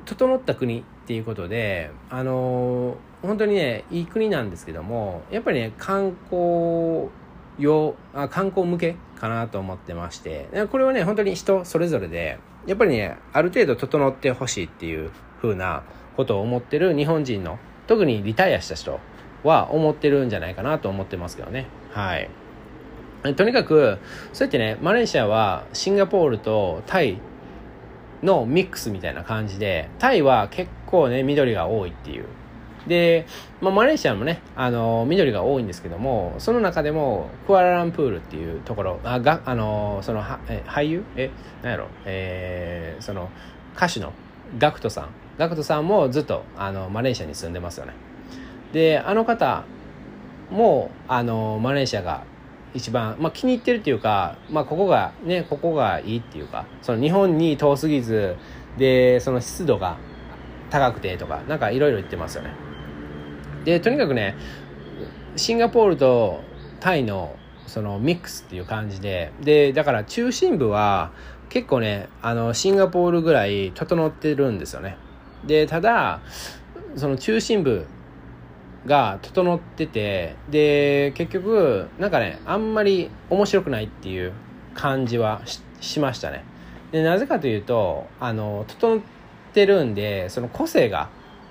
[0.04, 7.10] 整った国っていうことで、あのー、本当にね、いい国なんですけども、やっぱりね、観光
[7.58, 12.38] 用、あ観光向けかなと思ってまして、これはね、本当に人それぞれで、
[12.68, 15.84] やっぱりね、ある程度整ってほしいっていう風な
[16.18, 19.00] ことを思ってる日本人の、特にリタイアした人
[19.44, 21.68] は思ってるんじゃないかなと思ってますけどね。
[21.92, 22.30] はい。
[23.36, 24.00] とにかく、
[24.34, 27.20] そうやってね、マレーシアはシンガポールとタイ
[28.22, 32.26] のミックスみたいな感じで、タイは結構ね、緑が多いっていう。
[32.88, 33.26] で、
[33.62, 41.04] まあ、マレーシアもね、あの、緑が多いんですけども、その中でも、クアラランプールっていうところ、あ、が、あの、その、はえ俳優？
[41.16, 41.32] え、
[41.64, 41.88] なんやろ？
[42.06, 43.30] えー、その、
[43.76, 44.14] 歌手の
[44.58, 45.10] ガクトさん。
[45.38, 47.94] ガクトさんもずっと、あの、マレーシアに住んでますよね。
[48.72, 49.64] で、あの方
[50.52, 52.24] も、あの、マレーシアが
[52.76, 58.36] 一番、まあ、気に入ってるっていうか、まあ、ここがねここがいいっていうかその日本に遠すぎず
[58.78, 59.98] でその湿度が
[60.70, 62.50] 高くてとかなんかいろいろ言ってますよね
[63.66, 64.36] でとにかくね
[65.36, 66.42] シンガポールと
[66.80, 67.36] タイの
[67.68, 71.12] そのミックスっていう感じででだから中心部は
[71.50, 74.98] 結構ねあのシンガポールぐらい整ってるんですよね。
[75.46, 76.22] でただ
[76.96, 77.86] その中心部
[78.86, 84.32] が整っててで結局なんかねあんまり面白くないっていう
[84.74, 85.42] 感じは
[85.82, 86.44] しましたね。
[86.92, 89.00] でなぜかというとあの整っ
[89.54, 91.10] てるんでその個性が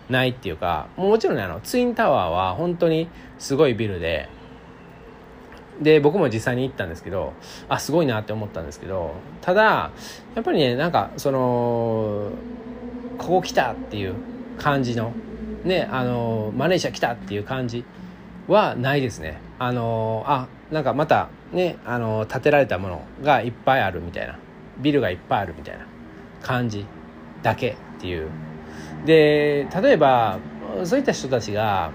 [0.09, 4.29] ないっていうかもちろんねあのツインタワーは本当にすごいビルで
[5.81, 7.33] で僕も実際に行ったんですけど
[7.69, 9.91] あすごいなって思ったんですけどただ
[10.35, 12.31] やっぱりねなんかその
[13.19, 14.15] ここ来たっていう
[14.59, 15.13] 感じの
[15.65, 17.85] ねあのマレーシア来たっていう感じ
[18.47, 19.41] はないですね。
[19.59, 24.39] あのあなんかまたねあの建てられたものがいっぱいあるみたいな
[24.79, 25.87] ビルがいっぱいあるみたいな
[26.43, 26.85] 感じ
[27.43, 28.29] だけっていう
[29.05, 30.39] で例えば
[30.85, 31.93] そういった人たちが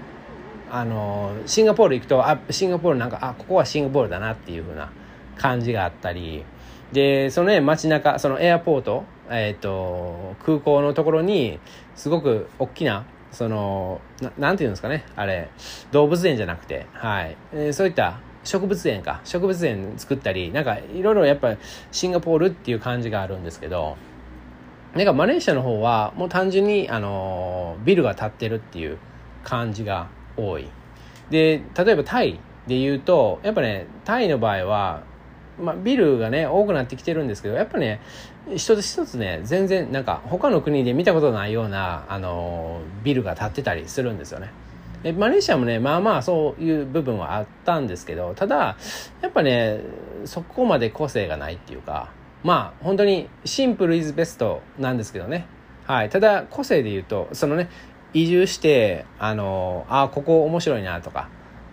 [0.70, 4.92] あのシンガポール行くとあシンガポールなんかあここはシンガポールだなっていう風な
[5.36, 6.44] 感じがあったり
[6.92, 11.58] でそのね街中そのエアポート、えーと、空港のところに
[11.94, 15.48] すごく大きなそのななんていうんですかねあれ
[15.92, 21.56] 動物園じゃなくてはい、えー、そういった植物園か植物園作ったりなんかいろいろやっぱ
[21.92, 23.96] シンガポールっていう感じがあるんですけど
[24.94, 28.98] なんかマレーシアの方はもう単純にあのビルが建ってるっていう
[29.44, 30.68] 感じが多い。
[31.30, 35.04] で例えばタイで言うとやっぱねタイの場合は、
[35.60, 38.00] まあ、ビルがね多くなってきてるんですけどやっぱね
[38.54, 44.50] 一つ一つね全然なんか他の国で見たことないようなあのビルが建ってたりするんですよね。
[45.02, 48.76] でマレーシアもねまあまあそういう部分はあったんですけどただ
[49.22, 49.80] やっぱね
[50.24, 52.10] そこまで個性がないっていうか
[52.42, 55.46] まあ本当にシンプルイズベストなんですけどね。
[55.86, 56.08] はい。
[56.08, 57.68] ただ個性で言うとそのね
[58.12, 61.28] 移住してあのあここ面白いなとか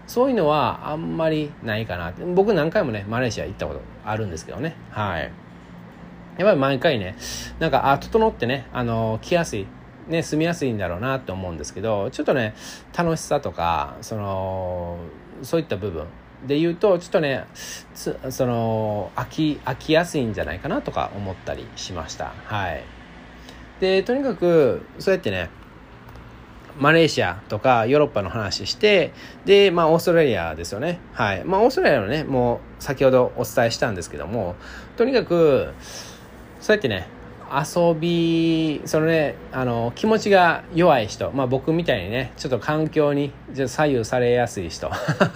[0.07, 2.13] そういうのはあんまりないかな。
[2.33, 4.75] 僕何回もねマレーシア行ったことあるんですけどね。
[4.91, 5.31] はい。
[6.37, 7.15] やっぱり毎回ね
[7.59, 9.65] なんかあ整ってねあの来やすい
[10.07, 12.55] ね住みやすいんだろうなって思うんですけどちょっとね
[12.95, 14.99] 楽しさとかその
[15.41, 16.05] そういった部分
[16.47, 17.45] で言うとちょっとね
[17.93, 22.33] その飽き飽きやすいんじゃないかなとか思ったりしました。
[22.45, 22.83] はい。
[23.79, 25.49] でとにかくそうやってね
[26.79, 29.13] マレーシアとかヨーロッパの話して
[29.45, 30.99] でまあオーストラリアですよね。
[31.13, 31.43] はい。
[31.43, 34.55] まあオーストラリアのねもう先ほどお伝えしたんですけども
[34.95, 35.73] とにかく
[36.59, 37.07] そうやってね
[37.51, 44.89] 遊びそのねあの気持ちが弱い人、まあ、僕みたいにねちょっと環境に左右されやすい人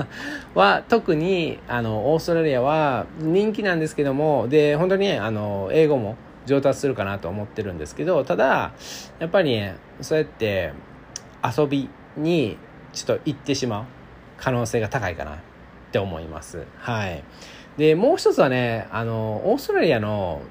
[0.56, 8.74] は特にあのオーストラリアは人気なんですけどもで本当にねあの英語も上達するかなと思ってるんですけどただ
[9.20, 10.74] やっぱりねそうやって
[11.58, 12.58] 遊びに
[12.94, 13.84] ちょっと行ってしまう
[14.38, 15.38] 可能性が高いかなっ
[15.92, 16.66] て思います。
[16.78, 17.24] はい。
[17.78, 20.42] でもう一つはねあのオーストラリアの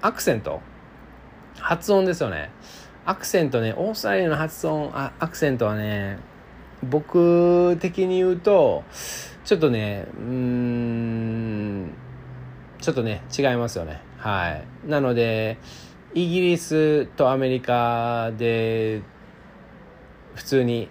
[0.00, 0.60] アクセント
[1.60, 2.50] 発音ですよね。
[3.04, 6.18] アクセントね、オーストラリアの発音、あアクセントはね、
[6.82, 8.84] 僕的に言うと、
[9.44, 11.92] ちょっとね、うーん、
[12.80, 14.00] ちょっとね、違いますよね。
[14.18, 14.64] はい。
[14.86, 15.58] なので、
[16.14, 19.02] イギリスとアメリカで、
[20.34, 20.88] 普通に、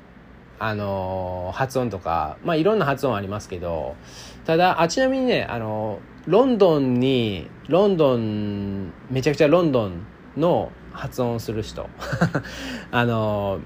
[0.59, 3.95] あの発音とか、まあいろんな発音ありますけど、
[4.45, 10.07] ただ、あ、ちなみにね、あのロンドンに、ロンドン、めちゃくちゃロンドン
[10.37, 11.89] の発音する人。
[12.91, 13.59] あの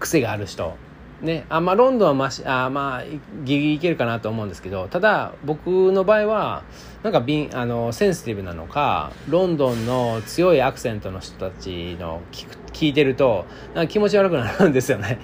[0.00, 0.76] 癖がある人。
[1.22, 6.62] ねあまあロンドンはましあまあギリギリいけるかなと思うんですけどただ僕の場合は
[7.02, 15.18] なんかビンあのセンシティブなのかロンドンの強いアクセントの人たちの聞く聞いてるとなんか気持ち悪くなるんですよね。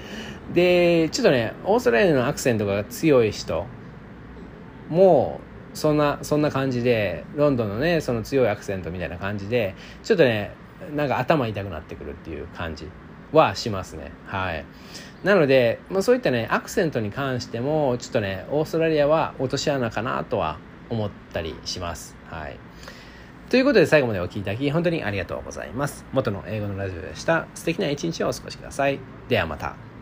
[0.53, 3.65] でちょっとねオーストラリアのアクセントが強い人
[4.89, 5.41] も
[5.73, 10.53] うそんなそんな感じでロンドンのねその強いアクセントみたいな感じでちょっとね
[10.93, 12.89] なんか頭痛くなってくるっていう感じ
[13.33, 14.13] はしますね。
[14.27, 14.65] はい。
[15.25, 20.59] なので、まあ、そういったね、アクセントに関しても、ちょっとね、オーストラリアは落とし穴かなとは
[20.91, 22.17] 思ったりします。
[22.31, 22.57] はい。
[23.51, 26.05] ということで最後までお聴きいただき本当にありがとうございます。
[26.13, 27.47] 元の英語のラジオでした。
[27.55, 28.99] 素敵な一日をお過ごしください。
[29.29, 29.94] ではまた。